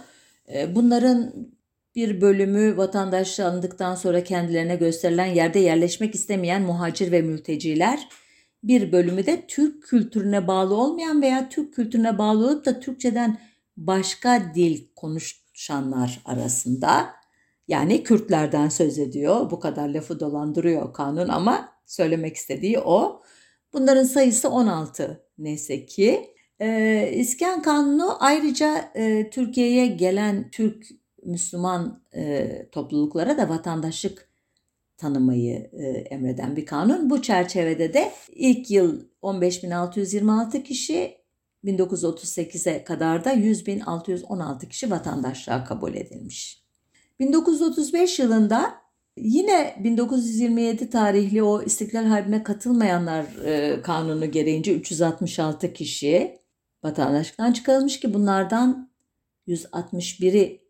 Bunların 0.68 1.48
bir 1.94 2.20
bölümü 2.20 2.76
vatandaşlığı 2.76 3.46
alındıktan 3.46 3.94
sonra 3.94 4.24
kendilerine 4.24 4.76
gösterilen 4.76 5.26
yerde 5.26 5.58
yerleşmek 5.58 6.14
istemeyen 6.14 6.62
muhacir 6.62 7.12
ve 7.12 7.22
mülteciler, 7.22 8.08
bir 8.62 8.92
bölümü 8.92 9.26
de 9.26 9.44
Türk 9.48 9.82
kültürüne 9.82 10.46
bağlı 10.46 10.74
olmayan 10.74 11.22
veya 11.22 11.48
Türk 11.48 11.74
kültürüne 11.74 12.18
bağlı 12.18 12.46
olup 12.46 12.66
da 12.66 12.80
Türkçeden 12.80 13.38
başka 13.76 14.54
dil 14.54 14.86
konuşanlar 14.96 16.20
arasında 16.24 17.06
yani 17.68 18.02
Kürtlerden 18.02 18.68
söz 18.68 18.98
ediyor. 18.98 19.50
Bu 19.50 19.60
kadar 19.60 19.88
lafı 19.88 20.20
dolandırıyor 20.20 20.92
kanun 20.92 21.28
ama 21.28 21.68
söylemek 21.86 22.36
istediği 22.36 22.78
o. 22.78 23.22
Bunların 23.72 24.04
sayısı 24.04 24.50
16 24.50 25.26
neyse 25.38 25.86
ki. 25.86 26.34
Ee, 26.60 27.10
İskan 27.14 27.62
Kanunu 27.62 28.16
ayrıca 28.20 28.90
e, 28.94 29.30
Türkiye'ye 29.30 29.86
gelen 29.86 30.50
Türk 30.50 30.86
Müslüman 31.24 32.02
e, 32.14 32.50
topluluklara 32.72 33.38
da 33.38 33.48
vatandaşlık 33.48 34.28
tanımayı 34.96 35.70
e, 35.72 35.86
emreden 35.86 36.56
bir 36.56 36.66
kanun. 36.66 37.10
Bu 37.10 37.22
çerçevede 37.22 37.94
de 37.94 38.12
ilk 38.32 38.70
yıl 38.70 39.00
15.626 39.22 40.62
kişi 40.62 41.16
1938'e 41.64 42.84
kadar 42.84 43.24
da 43.24 43.34
100.616 43.34 44.68
kişi 44.68 44.90
vatandaşlığa 44.90 45.64
kabul 45.64 45.94
edilmiş. 45.94 46.64
1935 47.20 48.18
yılında 48.18 48.74
yine 49.16 49.76
1927 49.84 50.90
tarihli 50.90 51.42
o 51.42 51.62
İstiklal 51.62 52.04
Harbi'ne 52.04 52.42
katılmayanlar 52.42 53.24
e, 53.44 53.82
kanunu 53.82 54.30
gereğince 54.30 54.74
366 54.74 55.72
kişi 55.72 56.38
vatandaşlıktan 56.84 57.52
çıkarılmış 57.52 58.00
ki 58.00 58.14
bunlardan 58.14 58.90
161'i 59.48 60.63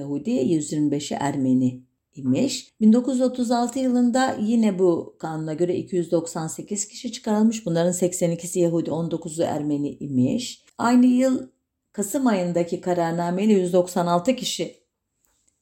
Yahudi, 0.00 0.30
125'i 0.30 1.16
Ermeni 1.20 1.82
imiş. 2.14 2.72
1936 2.80 3.78
yılında 3.78 4.36
yine 4.40 4.78
bu 4.78 5.16
kanuna 5.18 5.54
göre 5.54 5.76
298 5.76 6.88
kişi 6.88 7.12
çıkarılmış. 7.12 7.66
Bunların 7.66 7.92
82'si 7.92 8.58
Yahudi, 8.58 8.90
19'u 8.90 9.44
Ermeni 9.44 9.96
imiş. 10.00 10.64
Aynı 10.78 11.06
yıl 11.06 11.48
Kasım 11.92 12.26
ayındaki 12.26 12.80
kararnameyle 12.80 13.52
196 13.52 14.36
kişi 14.36 14.76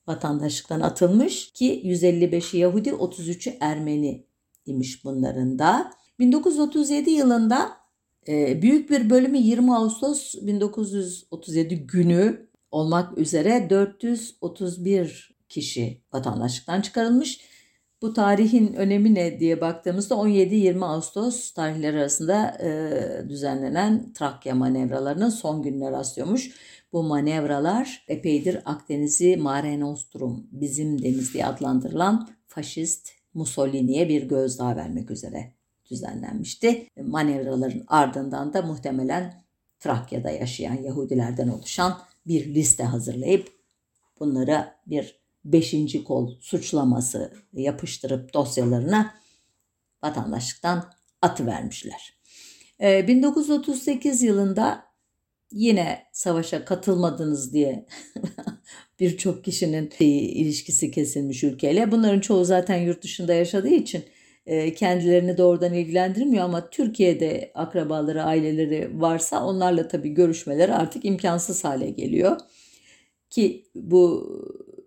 vatandaşlıktan 0.07 0.81
atılmış 0.81 1.53
ki 1.53 1.83
155'i 1.85 2.59
Yahudi, 2.59 2.91
33'ü 2.91 3.57
Ermeni 3.61 4.27
imiş 4.67 5.05
bunların 5.05 5.59
da. 5.59 5.93
1937 6.19 7.11
yılında 7.11 7.77
e, 8.29 8.63
büyük 8.63 8.91
bir 8.91 9.11
bölümü 9.11 9.39
20 9.39 9.75
Ağustos 9.75 10.35
1937 10.43 11.87
günü 11.87 12.48
olmak 12.71 13.19
üzere 13.19 13.71
431 13.71 15.39
kişi 15.49 16.03
vatandaşlıktan 16.13 16.81
çıkarılmış. 16.81 17.41
Bu 18.03 18.13
tarihin 18.13 18.73
önemi 18.73 19.15
ne 19.15 19.41
diye 19.41 19.61
baktığımızda 19.61 20.15
17-20 20.15 20.85
Ağustos 20.85 21.51
tarihleri 21.53 21.97
arasında 21.97 22.59
e, 22.63 23.29
düzenlenen 23.29 24.13
Trakya 24.13 24.55
manevralarının 24.55 25.29
son 25.29 25.63
gününe 25.63 25.91
rastlıyormuş. 25.91 26.51
Bu 26.93 27.03
manevralar 27.03 28.05
epeydir 28.09 28.63
Akdeniz'i 28.65 29.37
Mare 29.37 29.81
Nostrum, 29.81 30.47
bizim 30.53 31.03
deniz 31.03 31.35
diye 31.35 31.47
adlandırılan 31.47 32.29
faşist 32.47 33.09
Mussolini'ye 33.35 34.09
bir 34.09 34.23
gözdağı 34.23 34.77
vermek 34.77 35.11
üzere 35.11 35.53
düzenlenmişti. 35.91 36.87
Manevraların 37.03 37.85
ardından 37.89 38.53
da 38.53 38.63
muhtemelen 38.63 39.35
Trakya'da 39.81 40.31
yaşayan 40.31 40.83
Yahudilerden 40.83 41.49
oluşan 41.49 41.99
bir 42.27 42.55
liste 42.55 42.85
hazırlayıp 42.85 43.53
bunlara 44.21 44.81
bir 44.87 45.19
beşinci 45.45 46.05
kol 46.05 46.41
suçlaması 46.41 47.33
yapıştırıp 47.53 48.35
dosyalarına 48.35 49.15
vatandaşlıktan 50.03 50.93
atı 51.23 51.47
vermişler. 51.47 52.19
1938 52.81 54.23
yılında 54.23 54.85
yine 55.53 56.07
savaşa 56.13 56.65
katılmadınız 56.65 57.53
diye 57.53 57.87
birçok 59.01 59.45
kişinin 59.45 59.91
ilişkisi 60.01 60.91
kesilmiş 60.91 61.45
ülkeyle. 61.45 61.91
Bunların 61.91 62.21
çoğu 62.21 62.45
zaten 62.45 62.77
yurt 62.77 63.03
dışında 63.03 63.35
yaşadığı 63.35 63.69
için 63.69 63.99
e, 63.99 64.18
kendilerini 64.77 65.39
doğrudan 65.39 65.75
ilgilendirmiyor 65.75 66.45
ama 66.45 66.71
Türkiye'de 66.71 67.53
akrabaları, 67.55 68.23
aileleri 68.23 69.01
varsa 69.01 69.45
onlarla 69.45 69.89
tabii 69.89 70.15
görüşmeleri 70.15 70.75
artık 70.75 71.05
imkansız 71.05 71.65
hale 71.65 71.91
geliyor. 71.91 72.37
Ki 73.31 73.65
bu 73.75 74.29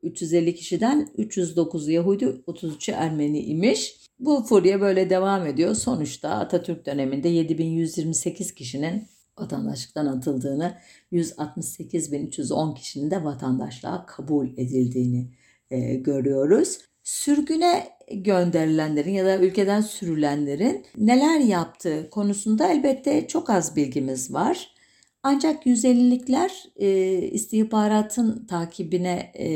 350 0.03 0.55
kişiden 0.55 1.09
309 1.18 1.89
Yahudi, 1.89 2.26
33'ü 2.26 2.91
Ermeni 2.91 3.39
imiş. 3.43 3.95
Bu 4.20 4.43
furya 4.43 4.82
böyle 4.82 5.09
devam 5.09 5.47
ediyor. 5.47 5.76
Sonuçta 5.76 6.30
Atatürk 6.30 6.86
döneminde 6.86 7.30
7128 7.30 8.55
kişinin 8.55 9.07
vatandaşlıktan 9.38 10.05
atıldığını, 10.05 10.78
168.310 11.12 12.76
kişinin 12.76 13.12
de 13.12 13.24
vatandaşlığa 13.24 14.05
kabul 14.05 14.47
edildiğini 14.47 15.32
e, 15.72 15.95
görüyoruz. 15.95 16.78
Sürgüne 17.03 17.89
gönderilenlerin 18.16 19.12
ya 19.12 19.26
da 19.26 19.38
ülkeden 19.38 19.82
sürülenlerin 19.82 20.86
neler 20.97 21.39
yaptığı 21.39 22.09
konusunda 22.09 22.68
elbette 22.72 23.28
çok 23.28 23.49
az 23.49 23.76
bilgimiz 23.76 24.34
var. 24.34 24.72
Ancak 25.24 25.66
150'likler 25.66 26.51
e, 26.76 27.18
istihbaratın 27.22 28.45
takibine 28.45 29.32
e, 29.39 29.47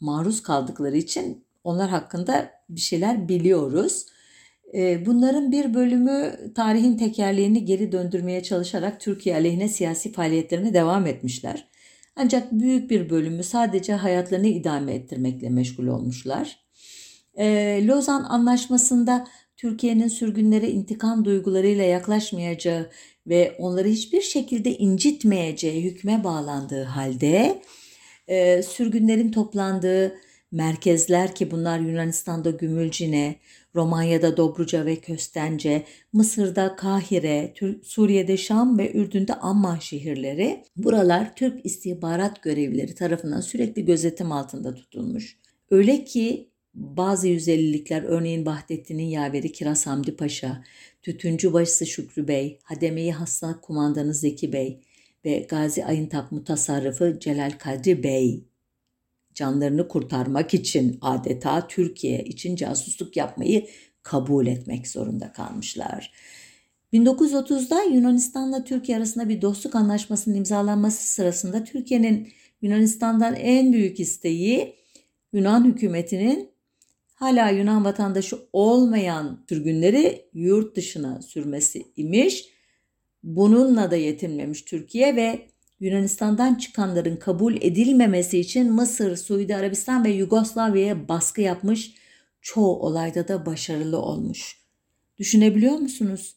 maruz 0.00 0.42
kaldıkları 0.42 0.96
için 0.96 1.44
onlar 1.64 1.90
hakkında 1.90 2.50
bir 2.68 2.80
şeyler 2.80 3.28
biliyoruz. 3.28 4.06
E, 4.74 5.06
bunların 5.06 5.52
bir 5.52 5.74
bölümü 5.74 6.34
tarihin 6.54 6.96
tekerleğini 6.98 7.64
geri 7.64 7.92
döndürmeye 7.92 8.42
çalışarak 8.42 9.00
Türkiye 9.00 9.34
aleyhine 9.34 9.68
siyasi 9.68 10.12
faaliyetlerine 10.12 10.74
devam 10.74 11.06
etmişler. 11.06 11.68
Ancak 12.16 12.52
büyük 12.52 12.90
bir 12.90 13.10
bölümü 13.10 13.42
sadece 13.42 13.94
hayatlarını 13.94 14.46
idame 14.46 14.94
ettirmekle 14.94 15.48
meşgul 15.48 15.86
olmuşlar. 15.86 16.58
Lozan 17.86 18.24
Anlaşması'nda 18.24 19.26
Türkiye'nin 19.56 20.08
sürgünlere 20.08 20.70
intikam 20.70 21.24
duygularıyla 21.24 21.84
yaklaşmayacağı 21.84 22.90
ve 23.26 23.56
onları 23.58 23.88
hiçbir 23.88 24.22
şekilde 24.22 24.78
incitmeyeceği 24.78 25.84
hükme 25.84 26.24
bağlandığı 26.24 26.84
halde 26.84 27.62
sürgünlerin 28.62 29.30
toplandığı 29.30 30.14
merkezler 30.52 31.34
ki 31.34 31.50
bunlar 31.50 31.78
Yunanistan'da 31.78 32.50
Gümülcine, 32.50 33.36
Romanya'da 33.74 34.36
Dobruca 34.36 34.86
ve 34.86 34.96
Köstence, 34.96 35.84
Mısır'da 36.12 36.76
Kahire, 36.76 37.54
Suriye'de 37.82 38.36
Şam 38.36 38.78
ve 38.78 38.92
Ürdün'de 38.92 39.34
Amman 39.34 39.78
şehirleri. 39.78 40.64
Buralar 40.76 41.36
Türk 41.36 41.66
istihbarat 41.66 42.42
görevlileri 42.42 42.94
tarafından 42.94 43.40
sürekli 43.40 43.84
gözetim 43.84 44.32
altında 44.32 44.74
tutulmuş. 44.74 45.36
Öyle 45.70 46.04
ki 46.04 46.47
bazı 46.78 47.28
150'likler 47.28 48.04
örneğin 48.04 48.46
Bahdettin'in 48.46 49.06
yaveri 49.06 49.52
Kiraz 49.52 49.86
Hamdi 49.86 50.16
Paşa, 50.16 50.64
Tütüncü 51.02 51.52
Başısı 51.52 51.86
Şükrü 51.86 52.28
Bey, 52.28 52.58
Hademeyi 52.62 53.12
Hasta 53.12 53.60
Kumandanı 53.60 54.14
Zeki 54.14 54.52
Bey 54.52 54.80
ve 55.24 55.38
Gazi 55.38 55.84
Ayıntap 55.84 56.32
Mutasarrıfı 56.32 57.18
Celal 57.20 57.50
Kadri 57.58 58.02
Bey 58.02 58.44
canlarını 59.34 59.88
kurtarmak 59.88 60.54
için 60.54 60.98
adeta 61.00 61.68
Türkiye 61.68 62.24
için 62.24 62.56
casusluk 62.56 63.16
yapmayı 63.16 63.66
kabul 64.02 64.46
etmek 64.46 64.88
zorunda 64.88 65.32
kalmışlar. 65.32 66.12
1930'da 66.92 67.82
Yunanistan'la 67.82 68.64
Türkiye 68.64 68.98
arasında 68.98 69.28
bir 69.28 69.42
dostluk 69.42 69.74
anlaşmasının 69.74 70.34
imzalanması 70.34 71.08
sırasında 71.08 71.64
Türkiye'nin 71.64 72.32
Yunanistan'dan 72.62 73.34
en 73.34 73.72
büyük 73.72 74.00
isteği 74.00 74.74
Yunan 75.32 75.64
hükümetinin 75.64 76.57
hala 77.18 77.50
Yunan 77.50 77.84
vatandaşı 77.84 78.38
olmayan 78.52 79.44
sürgünleri 79.48 80.28
yurt 80.34 80.76
dışına 80.76 81.22
sürmesi 81.22 81.84
imiş. 81.96 82.48
Bununla 83.22 83.90
da 83.90 83.96
yetinmemiş 83.96 84.62
Türkiye 84.62 85.16
ve 85.16 85.48
Yunanistan'dan 85.80 86.54
çıkanların 86.54 87.16
kabul 87.16 87.56
edilmemesi 87.60 88.38
için 88.38 88.72
Mısır, 88.72 89.16
Suudi 89.16 89.56
Arabistan 89.56 90.04
ve 90.04 90.10
Yugoslavya'ya 90.10 91.08
baskı 91.08 91.40
yapmış, 91.40 91.94
çoğu 92.40 92.78
olayda 92.78 93.28
da 93.28 93.46
başarılı 93.46 93.98
olmuş. 93.98 94.58
Düşünebiliyor 95.18 95.74
musunuz? 95.74 96.36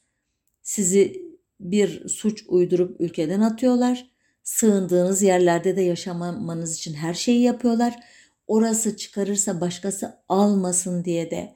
Sizi 0.62 1.32
bir 1.60 2.10
suç 2.10 2.44
uydurup 2.48 3.02
ülkeden 3.02 3.42
atıyorlar. 3.42 4.12
Sığındığınız 4.44 5.22
yerlerde 5.22 5.76
de 5.76 5.82
yaşamanız 5.82 6.78
için 6.78 6.94
her 6.94 7.14
şeyi 7.14 7.42
yapıyorlar. 7.42 8.04
Orası 8.48 8.98
çıkarırsa 8.98 9.62
başkası 9.62 10.14
almasın 10.30 11.06
diye 11.06 11.32
de 11.32 11.56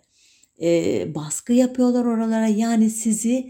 e, 0.62 1.16
baskı 1.16 1.54
yapıyorlar 1.54 2.06
oralara. 2.06 2.48
Yani 2.48 2.90
sizi 2.90 3.48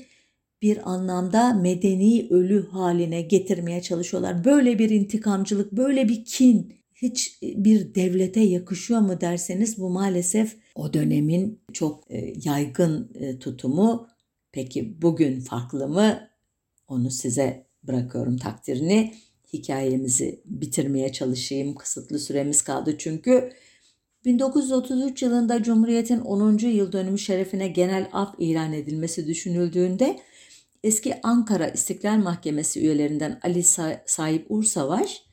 bir 0.61 0.91
anlamda 0.91 1.53
medeni 1.53 2.27
ölü 2.29 2.67
haline 2.67 3.21
getirmeye 3.21 3.81
çalışıyorlar. 3.81 4.45
Böyle 4.45 4.79
bir 4.79 4.89
intikamcılık, 4.89 5.71
böyle 5.71 6.09
bir 6.09 6.25
kin 6.25 6.73
hiç 6.95 7.39
bir 7.41 7.95
devlete 7.95 8.39
yakışıyor 8.39 8.99
mu 8.99 9.21
derseniz 9.21 9.77
bu 9.77 9.89
maalesef 9.89 10.57
o 10.75 10.93
dönemin 10.93 11.61
çok 11.73 12.11
e, 12.11 12.33
yaygın 12.43 13.11
e, 13.15 13.39
tutumu. 13.39 14.07
Peki 14.51 15.01
bugün 15.01 15.39
farklı 15.39 15.87
mı? 15.87 16.29
Onu 16.87 17.11
size 17.11 17.67
bırakıyorum 17.83 18.37
takdirini. 18.37 19.13
Hikayemizi 19.57 20.41
bitirmeye 20.45 21.11
çalışayım. 21.11 21.75
Kısıtlı 21.75 22.19
süremiz 22.19 22.61
kaldı 22.61 22.95
çünkü. 22.97 23.51
1933 24.25 25.23
yılında 25.23 25.63
Cumhuriyet'in 25.63 26.19
10. 26.19 26.57
yıl 26.57 26.91
dönümü 26.91 27.19
şerefine 27.19 27.67
genel 27.67 28.09
af 28.13 28.35
ilan 28.39 28.73
edilmesi 28.73 29.27
düşünüldüğünde 29.27 30.19
eski 30.83 31.21
Ankara 31.23 31.67
İstiklal 31.67 32.17
Mahkemesi 32.17 32.79
üyelerinden 32.79 33.39
Ali 33.43 33.63
Sahip 34.05 34.45
Ursavaş, 34.49 35.23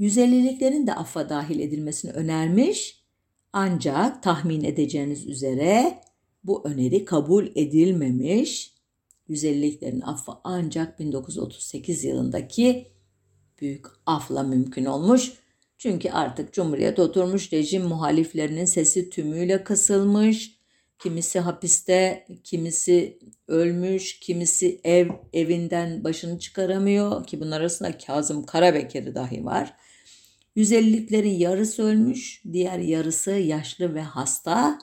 150'liklerin 0.00 0.86
de 0.86 0.94
affa 0.94 1.28
dahil 1.28 1.60
edilmesini 1.60 2.12
önermiş 2.12 3.02
ancak 3.52 4.22
tahmin 4.22 4.64
edeceğiniz 4.64 5.26
üzere 5.26 6.00
bu 6.44 6.68
öneri 6.68 7.04
kabul 7.04 7.46
edilmemiş. 7.54 8.72
150'liklerin 9.30 10.04
affı 10.04 10.32
ancak 10.44 10.98
1938 10.98 12.04
yılındaki 12.04 12.86
büyük 13.60 13.86
afla 14.06 14.42
mümkün 14.42 14.84
olmuş. 14.84 15.32
Çünkü 15.78 16.10
artık 16.10 16.52
Cumhuriyet 16.52 16.98
oturmuş 16.98 17.52
rejim 17.52 17.82
muhaliflerinin 17.84 18.64
sesi 18.64 19.10
tümüyle 19.10 19.64
kısılmış 19.64 20.58
Kimisi 20.98 21.40
hapiste, 21.40 22.26
kimisi 22.44 23.18
ölmüş, 23.48 24.20
kimisi 24.20 24.80
ev 24.84 25.08
evinden 25.32 26.04
başını 26.04 26.38
çıkaramıyor 26.38 27.26
ki 27.26 27.40
bunlar 27.40 27.60
arasında 27.60 27.98
Kazım 27.98 28.46
Karabekir'i 28.46 29.14
dahi 29.14 29.44
var. 29.44 29.74
150'liklerin 30.56 31.38
yarısı 31.38 31.82
ölmüş, 31.82 32.42
diğer 32.52 32.78
yarısı 32.78 33.30
yaşlı 33.30 33.94
ve 33.94 34.00
hasta. 34.00 34.78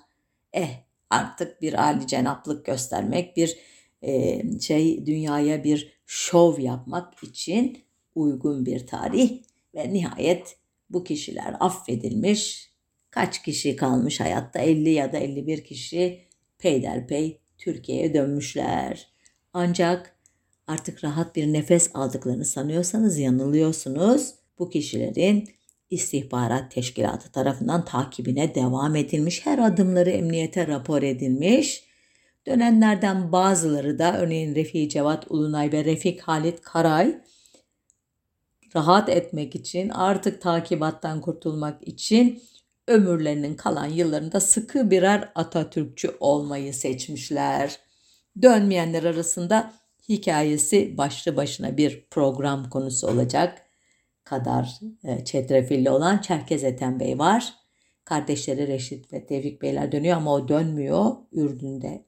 Eh 0.53 0.69
artık 1.09 1.61
bir 1.61 1.73
âli 1.73 2.07
cenaplık 2.07 2.65
göstermek, 2.65 3.37
bir 3.37 3.57
e, 4.01 4.41
şey 4.59 5.05
dünyaya 5.05 5.63
bir 5.63 5.99
şov 6.05 6.59
yapmak 6.59 7.23
için 7.23 7.84
uygun 8.15 8.65
bir 8.65 8.87
tarih 8.87 9.43
ve 9.75 9.93
nihayet 9.93 10.57
bu 10.89 11.03
kişiler 11.03 11.55
affedilmiş, 11.59 12.75
Kaç 13.15 13.43
kişi 13.43 13.75
kalmış 13.75 14.19
hayatta? 14.19 14.59
50 14.59 14.89
ya 14.89 15.11
da 15.11 15.17
51 15.17 15.63
kişi 15.63 16.21
peyderpey 16.57 17.41
Türkiye'ye 17.57 18.13
dönmüşler. 18.13 19.07
Ancak 19.53 20.15
artık 20.67 21.03
rahat 21.03 21.35
bir 21.35 21.53
nefes 21.53 21.91
aldıklarını 21.93 22.45
sanıyorsanız 22.45 23.17
yanılıyorsunuz. 23.17 24.33
Bu 24.59 24.69
kişilerin 24.69 25.49
istihbarat 25.89 26.71
teşkilatı 26.71 27.31
tarafından 27.31 27.85
takibine 27.85 28.55
devam 28.55 28.95
edilmiş. 28.95 29.45
Her 29.45 29.59
adımları 29.59 30.09
emniyete 30.09 30.67
rapor 30.67 31.03
edilmiş. 31.03 31.83
Dönenlerden 32.47 33.31
bazıları 33.31 33.99
da 33.99 34.17
örneğin 34.17 34.55
Refik 34.55 34.91
Cevat 34.91 35.31
Ulunay 35.31 35.71
ve 35.71 35.85
Refik 35.85 36.21
Halit 36.21 36.61
Karay 36.61 37.21
rahat 38.75 39.09
etmek 39.09 39.55
için 39.55 39.89
artık 39.89 40.41
takibattan 40.41 41.21
kurtulmak 41.21 41.87
için 41.87 42.43
ömürlerinin 42.87 43.55
kalan 43.55 43.85
yıllarında 43.85 44.39
sıkı 44.39 44.91
birer 44.91 45.31
Atatürkçü 45.35 46.15
olmayı 46.19 46.73
seçmişler. 46.73 47.79
Dönmeyenler 48.41 49.03
arasında 49.03 49.73
hikayesi 50.09 50.97
başlı 50.97 51.37
başına 51.37 51.77
bir 51.77 52.07
program 52.09 52.69
konusu 52.69 53.07
olacak 53.07 53.61
kadar 54.23 54.79
e, 55.03 55.25
çetrefilli 55.25 55.89
olan 55.89 56.17
Çerkez 56.17 56.63
Ethem 56.63 56.99
Bey 56.99 57.19
var. 57.19 57.53
Kardeşleri 58.05 58.67
Reşit 58.67 59.13
ve 59.13 59.25
Tevfik 59.25 59.61
Beyler 59.61 59.91
dönüyor 59.91 60.17
ama 60.17 60.33
o 60.33 60.47
dönmüyor. 60.47 61.15
Ürdün'de 61.31 62.05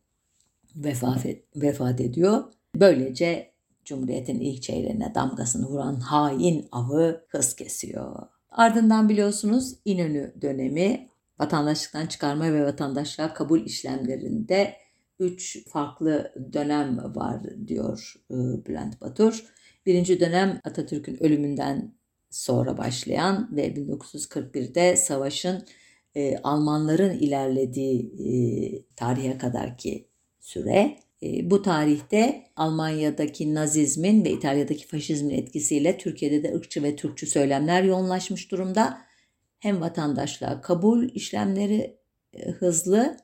vefat, 0.76 1.26
vefat 1.55 2.01
ediyor. 2.01 2.43
Böylece 2.76 3.51
Cumhuriyet'in 3.88 4.39
ilk 4.39 4.61
çeyreğine 4.61 5.15
damgasını 5.15 5.65
vuran 5.65 5.95
hain 5.95 6.67
avı 6.71 7.25
hız 7.27 7.55
kesiyor. 7.55 8.27
Ardından 8.49 9.09
biliyorsunuz 9.09 9.73
İnönü 9.85 10.33
dönemi 10.41 11.09
vatandaşlıktan 11.39 12.05
çıkarma 12.05 12.53
ve 12.53 12.65
vatandaşlığa 12.65 13.33
kabul 13.33 13.65
işlemlerinde 13.65 14.73
üç 15.19 15.67
farklı 15.67 16.33
dönem 16.53 17.15
var 17.15 17.41
diyor 17.67 18.13
e, 18.31 18.35
Bülent 18.65 19.01
Batur. 19.01 19.45
Birinci 19.85 20.19
dönem 20.19 20.61
Atatürk'ün 20.63 21.23
ölümünden 21.23 21.93
sonra 22.29 22.77
başlayan 22.77 23.49
ve 23.51 23.67
1941'de 23.67 24.95
savaşın 24.95 25.65
e, 26.15 26.38
Almanların 26.38 27.13
ilerlediği 27.13 28.13
e, 28.19 28.31
tarihe 28.95 29.38
kadarki 29.38 30.07
süre. 30.39 31.07
E, 31.24 31.51
bu 31.51 31.61
tarihte 31.61 32.43
Almanya'daki 32.55 33.55
Nazizmin 33.55 34.26
ve 34.26 34.32
İtalya'daki 34.32 34.88
faşizmin 34.88 35.34
etkisiyle 35.34 35.97
Türkiye'de 35.97 36.43
de 36.43 36.55
ırkçı 36.55 36.84
ve 36.84 36.95
Türkçü 36.95 37.28
söylemler 37.28 37.84
yoğunlaşmış 37.84 38.51
durumda. 38.51 38.97
Hem 39.59 39.82
vatandaşlığa 39.82 40.61
kabul 40.61 41.09
işlemleri 41.13 41.97
e, 42.34 42.51
hızlı 42.51 43.18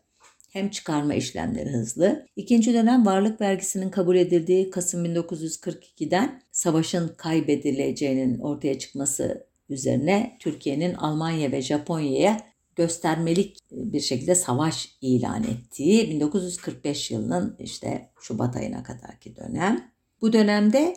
hem 0.54 0.70
çıkarma 0.70 1.14
işlemleri 1.14 1.70
hızlı. 1.70 2.26
İkinci 2.36 2.74
dönem 2.74 3.06
varlık 3.06 3.42
vergisinin 3.42 3.90
kabul 3.90 4.16
edildiği 4.16 4.70
Kasım 4.70 5.06
1942'den 5.06 6.42
savaşın 6.52 7.08
kaybedileceğinin 7.18 8.40
ortaya 8.40 8.80
çıkması 8.80 9.48
üzerine 9.70 10.38
Türkiye'nin 10.40 10.94
Almanya 10.94 11.52
ve 11.52 11.62
Japonya'ya 11.62 12.53
göstermelik 12.76 13.58
bir 13.72 14.00
şekilde 14.00 14.36
savaş 14.36 14.98
ilan 15.02 15.44
ettiği 15.44 16.10
1945 16.10 17.12
yılının 17.12 17.56
işte 17.60 18.10
Şubat 18.22 18.56
ayına 18.56 18.84
kadarki 18.84 19.36
dönem. 19.36 19.92
Bu 20.22 20.34
dönemde 20.34 20.96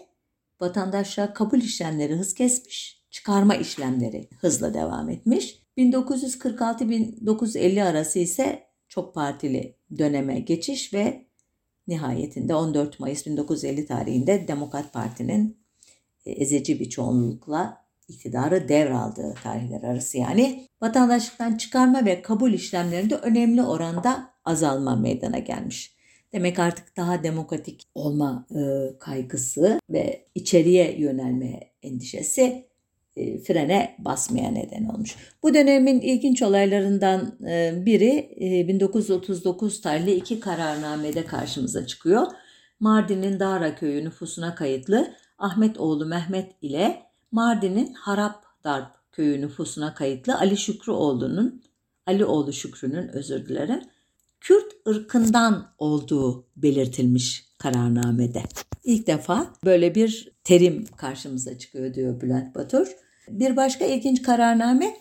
vatandaşlığa 0.60 1.34
kabul 1.34 1.58
işlemleri 1.58 2.14
hız 2.14 2.34
kesmiş, 2.34 3.02
çıkarma 3.10 3.54
işlemleri 3.54 4.28
hızla 4.40 4.74
devam 4.74 5.10
etmiş. 5.10 5.62
1946-1950 5.78 7.82
arası 7.82 8.18
ise 8.18 8.66
çok 8.88 9.14
partili 9.14 9.76
döneme 9.98 10.40
geçiş 10.40 10.94
ve 10.94 11.26
nihayetinde 11.88 12.54
14 12.54 13.00
Mayıs 13.00 13.26
1950 13.26 13.86
tarihinde 13.86 14.48
Demokrat 14.48 14.92
Parti'nin 14.92 15.56
e, 16.26 16.30
ezici 16.30 16.80
bir 16.80 16.88
çoğunlukla 16.88 17.85
iktidarı 18.08 18.68
devraldığı 18.68 19.34
tarihler 19.42 19.82
arası 19.82 20.18
yani 20.18 20.68
vatandaşlıktan 20.82 21.56
çıkarma 21.56 22.04
ve 22.04 22.22
kabul 22.22 22.52
işlemlerinde 22.52 23.16
önemli 23.16 23.62
oranda 23.62 24.30
azalma 24.44 24.96
meydana 24.96 25.38
gelmiş. 25.38 25.96
Demek 26.32 26.58
artık 26.58 26.96
daha 26.96 27.22
demokratik 27.22 27.82
olma 27.94 28.46
e, 28.50 28.60
kaygısı 28.98 29.80
ve 29.90 30.26
içeriye 30.34 31.00
yönelme 31.00 31.60
endişesi 31.82 32.66
e, 33.16 33.38
frene 33.38 33.96
basmaya 33.98 34.50
neden 34.50 34.84
olmuş. 34.84 35.16
Bu 35.42 35.54
dönemin 35.54 36.00
ilginç 36.00 36.42
olaylarından 36.42 37.38
e, 37.48 37.86
biri 37.86 38.28
e, 38.40 38.68
1939 38.68 39.80
tarihli 39.80 40.14
iki 40.14 40.40
kararnamede 40.40 41.24
karşımıza 41.24 41.86
çıkıyor. 41.86 42.26
Mardin'in 42.80 43.40
Dara 43.40 43.74
köyü 43.74 44.04
nüfusuna 44.04 44.54
kayıtlı 44.54 45.14
Ahmet 45.38 45.78
oğlu 45.78 46.06
Mehmet 46.06 46.52
ile 46.62 47.05
Mardin'in 47.32 47.94
Harap 47.94 48.44
Darp 48.64 49.12
köyü 49.12 49.40
nüfusuna 49.40 49.94
kayıtlı 49.94 50.38
Ali 50.38 50.56
Şükrüoğlu'nun 50.56 51.62
Ali 52.06 52.24
oğlu 52.24 52.52
Şükrü'nün 52.52 53.08
özür 53.08 53.48
dilerim 53.48 53.80
Kürt 54.40 54.72
ırkından 54.88 55.74
olduğu 55.78 56.46
belirtilmiş 56.56 57.48
kararnamede. 57.58 58.42
İlk 58.84 59.06
defa 59.06 59.46
böyle 59.64 59.94
bir 59.94 60.32
terim 60.44 60.86
karşımıza 60.96 61.58
çıkıyor 61.58 61.94
diyor 61.94 62.20
Bülent 62.20 62.54
Batur. 62.54 62.88
Bir 63.28 63.56
başka 63.56 63.84
ilginç 63.84 64.22
kararname 64.22 64.96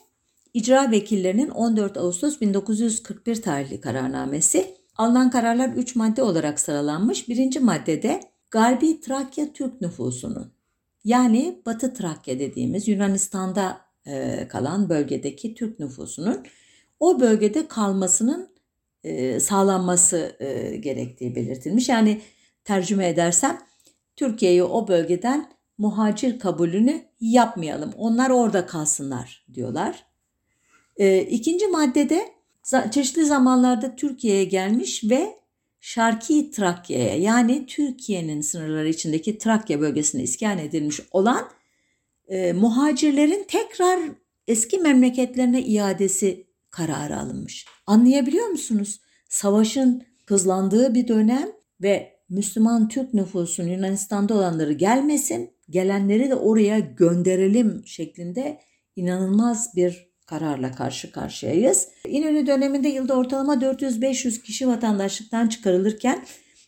icra 0.53 0.91
vekillerinin 0.91 1.49
14 1.49 1.97
Ağustos 1.97 2.41
1941 2.41 3.41
tarihli 3.41 3.81
kararnamesi. 3.81 4.75
Alınan 4.97 5.29
kararlar 5.29 5.69
3 5.69 5.95
madde 5.95 6.23
olarak 6.23 6.59
sıralanmış. 6.59 7.29
Birinci 7.29 7.59
maddede 7.59 8.21
Garbi 8.51 9.01
Trakya 9.01 9.53
Türk 9.53 9.81
nüfusunun 9.81 10.51
yani 11.05 11.61
Batı 11.65 11.93
Trakya 11.93 12.39
dediğimiz 12.39 12.87
Yunanistan'da 12.87 13.81
e, 14.05 14.47
kalan 14.47 14.89
bölgedeki 14.89 15.55
Türk 15.55 15.79
nüfusunun 15.79 16.45
o 16.99 17.19
bölgede 17.19 17.67
kalmasının 17.67 18.49
e, 19.03 19.39
sağlanması 19.39 20.35
e, 20.39 20.75
gerektiği 20.75 21.35
belirtilmiş. 21.35 21.89
Yani 21.89 22.21
tercüme 22.63 23.07
edersem 23.07 23.61
Türkiye'yi 24.15 24.63
o 24.63 24.87
bölgeden 24.87 25.51
muhacir 25.77 26.39
kabulünü 26.39 27.05
yapmayalım. 27.19 27.93
Onlar 27.97 28.29
orada 28.29 28.65
kalsınlar 28.65 29.45
diyorlar. 29.53 30.05
E, 30.97 31.21
ikinci 31.21 31.67
maddede 31.67 32.25
çeşitli 32.91 33.25
zamanlarda 33.25 33.95
Türkiye'ye 33.95 34.43
gelmiş 34.43 35.03
ve 35.03 35.44
Şarki 35.85 36.51
Trakya'ya 36.51 37.15
yani 37.15 37.65
Türkiye'nin 37.65 38.41
sınırları 38.41 38.89
içindeki 38.89 39.37
Trakya 39.37 39.81
bölgesine 39.81 40.23
iskan 40.23 40.57
edilmiş 40.57 40.99
olan 41.11 41.49
e, 42.27 42.53
muhacirlerin 42.53 43.45
tekrar 43.47 43.99
eski 44.47 44.79
memleketlerine 44.79 45.61
iadesi 45.61 46.47
kararı 46.71 47.17
alınmış. 47.17 47.65
Anlayabiliyor 47.87 48.47
musunuz? 48.47 49.01
Savaşın 49.29 50.03
hızlandığı 50.25 50.93
bir 50.93 51.07
dönem 51.07 51.51
ve 51.81 52.19
Müslüman 52.29 52.87
Türk 52.87 53.13
nüfusunun 53.13 53.69
Yunanistan'da 53.69 54.33
olanları 54.33 54.73
gelmesin, 54.73 55.51
gelenleri 55.69 56.29
de 56.29 56.35
oraya 56.35 56.79
gönderelim 56.79 57.83
şeklinde 57.85 58.59
inanılmaz 58.95 59.75
bir 59.75 60.14
kararla 60.25 60.71
karşı 60.71 61.11
karşıyayız. 61.11 61.87
İnönü 62.07 62.47
döneminde 62.47 62.87
yılda 62.87 63.13
ortalama 63.13 63.53
400-500 63.53 64.41
kişi 64.41 64.67
vatandaşlıktan 64.67 65.47
çıkarılırken 65.47 66.25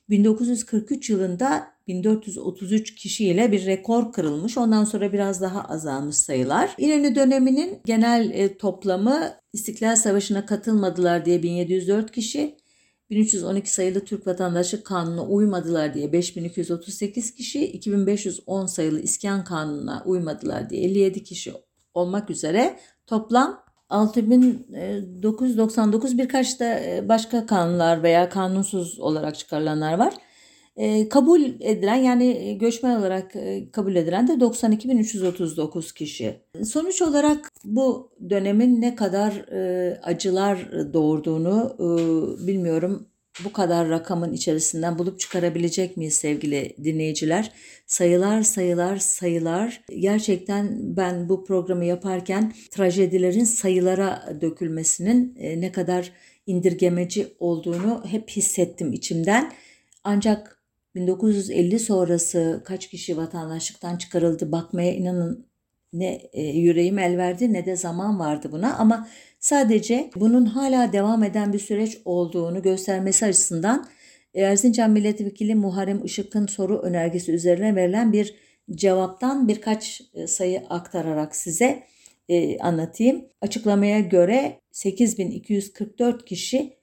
1943 0.10 1.10
yılında 1.10 1.68
1433 1.88 2.96
kişiyle 2.96 3.52
bir 3.52 3.66
rekor 3.66 4.12
kırılmış. 4.12 4.58
Ondan 4.58 4.84
sonra 4.84 5.14
biraz 5.14 5.42
daha 5.42 5.62
azalmış 5.62 6.16
sayılar. 6.16 6.76
İnönü 6.78 7.16
döneminin 7.16 7.80
genel 7.86 8.32
e, 8.34 8.58
toplamı 8.58 9.34
İstiklal 9.54 9.96
Savaşı'na 9.96 10.46
katılmadılar 10.46 11.26
diye 11.26 11.44
1704 11.44 12.12
kişi, 12.12 12.58
1312 13.10 13.74
sayılı 13.74 14.06
Türk 14.06 14.28
Vatandaşlık 14.28 14.86
Kanunu'na 14.86 15.26
uymadılar 15.28 15.94
diye 15.94 16.14
5238 16.14 17.36
kişi, 17.36 17.66
2510 17.66 18.66
sayılı 18.66 19.02
İskan 19.02 19.44
Kanunu'na 19.44 20.04
uymadılar 20.06 20.70
diye 20.70 20.84
57 20.84 21.24
kişi 21.24 21.54
olmak 21.94 22.30
üzere 22.30 22.80
toplam 23.08 23.64
6999 23.90 26.18
birkaç 26.18 26.60
da 26.60 26.80
e, 26.80 27.10
başka 27.10 27.46
kanunlar 27.46 28.04
veya 28.04 28.30
kanunsuz 28.30 29.00
olarak 29.00 29.38
çıkarılanlar 29.38 29.98
var. 29.98 30.14
E, 30.78 31.10
kabul 31.10 31.42
edilen 31.42 31.96
yani 31.96 32.58
göçmen 32.58 33.00
olarak 33.00 33.36
e, 33.36 33.72
kabul 33.72 33.96
edilen 33.96 34.28
de 34.28 34.34
92.339 34.34 35.94
kişi. 35.94 36.40
Sonuç 36.66 37.02
olarak 37.02 37.52
bu 37.64 38.12
dönemin 38.30 38.82
ne 38.82 38.96
kadar 38.96 39.34
e, 39.52 40.00
acılar 40.04 40.72
doğurduğunu 40.94 41.76
e, 41.80 41.88
bilmiyorum. 42.48 43.08
Bu 43.44 43.54
kadar 43.54 43.90
rakamın 43.90 44.34
içerisinden 44.34 45.00
bulup 45.00 45.20
çıkarabilecek 45.20 45.98
miyiz 45.98 46.14
sevgili 46.14 46.76
dinleyiciler? 46.84 47.52
Sayılar 47.86 48.42
sayılar 48.42 48.98
sayılar. 48.98 49.82
Gerçekten 50.00 50.98
ben 50.98 51.30
bu 51.30 51.46
programı 51.46 51.86
yaparken 51.86 52.54
trajedilerin 52.72 53.44
sayılara 53.44 54.38
dökülmesinin 54.42 55.36
e, 55.40 55.62
ne 55.62 55.72
kadar 55.72 56.12
indirgemeci 56.48 57.28
olduğunu 57.40 58.04
hep 58.06 58.30
hissettim 58.30 58.94
içimden. 58.94 59.52
Ancak 60.04 60.64
1950 60.96 61.80
sonrası 61.80 62.62
kaç 62.66 62.90
kişi 62.90 63.18
vatandaşlıktan 63.18 63.98
çıkarıldı 63.98 64.52
bakmaya 64.52 64.94
inanın 64.94 65.48
ne 65.94 66.14
e, 66.34 66.42
yüreğim 66.44 67.00
el 67.00 67.18
verdi 67.18 67.54
ne 67.54 67.66
de 67.66 67.76
zaman 67.76 68.20
vardı 68.20 68.50
buna 68.52 68.78
ama 68.78 69.08
sadece 69.40 70.10
bunun 70.16 70.46
hala 70.46 70.94
devam 70.94 71.24
eden 71.24 71.54
bir 71.54 71.60
süreç 71.60 71.98
olduğunu 72.06 72.62
göstermesi 72.62 73.26
açısından 73.26 73.88
Erzincan 74.36 74.92
Milletvekili 74.92 75.56
Muharrem 75.56 76.06
Işık'ın 76.06 76.48
soru 76.48 76.80
önergesi 76.80 77.32
üzerine 77.32 77.76
verilen 77.76 78.14
bir 78.14 78.36
cevaptan 78.72 79.48
birkaç 79.48 80.02
e, 80.14 80.28
sayı 80.28 80.64
aktararak 80.70 81.36
size 81.36 81.84
e, 82.30 82.60
anlatayım. 82.60 83.26
Açıklamaya 83.42 84.00
göre 84.00 84.60
8244 84.72 86.26
kişi 86.26 86.78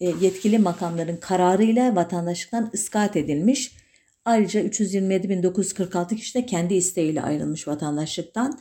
e, 0.00 0.10
yetkili 0.20 0.58
makamların 0.58 1.16
kararıyla 1.16 1.96
vatandaşlıktan 1.96 2.70
ıskat 2.74 3.16
edilmiş. 3.16 3.85
Ayrıca 4.26 4.60
327.946 4.60 6.16
kişi 6.16 6.34
de 6.34 6.46
kendi 6.46 6.74
isteğiyle 6.74 7.22
ayrılmış 7.22 7.68
vatandaşlıktan. 7.68 8.58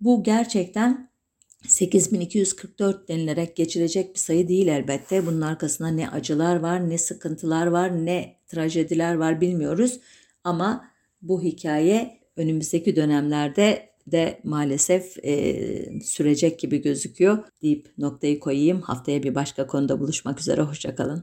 Bu 0.00 0.22
gerçekten 0.22 1.08
8244 1.68 3.08
denilerek 3.08 3.56
geçilecek 3.56 4.14
bir 4.14 4.18
sayı 4.18 4.48
değil 4.48 4.68
elbette. 4.68 5.26
Bunun 5.26 5.40
arkasında 5.40 5.88
ne 5.88 6.08
acılar 6.08 6.56
var, 6.56 6.90
ne 6.90 6.98
sıkıntılar 6.98 7.66
var, 7.66 8.06
ne 8.06 8.36
trajediler 8.46 9.14
var 9.14 9.40
bilmiyoruz. 9.40 10.00
Ama 10.44 10.84
bu 11.22 11.42
hikaye 11.42 12.20
önümüzdeki 12.36 12.96
dönemlerde 12.96 13.88
de 14.06 14.40
maalesef 14.44 15.24
e, 15.24 16.00
sürecek 16.00 16.58
gibi 16.58 16.82
gözüküyor 16.82 17.38
deyip 17.62 17.88
noktayı 17.98 18.40
koyayım. 18.40 18.80
Haftaya 18.80 19.22
bir 19.22 19.34
başka 19.34 19.66
konuda 19.66 20.00
buluşmak 20.00 20.40
üzere. 20.40 20.60
Hoşçakalın. 20.60 21.20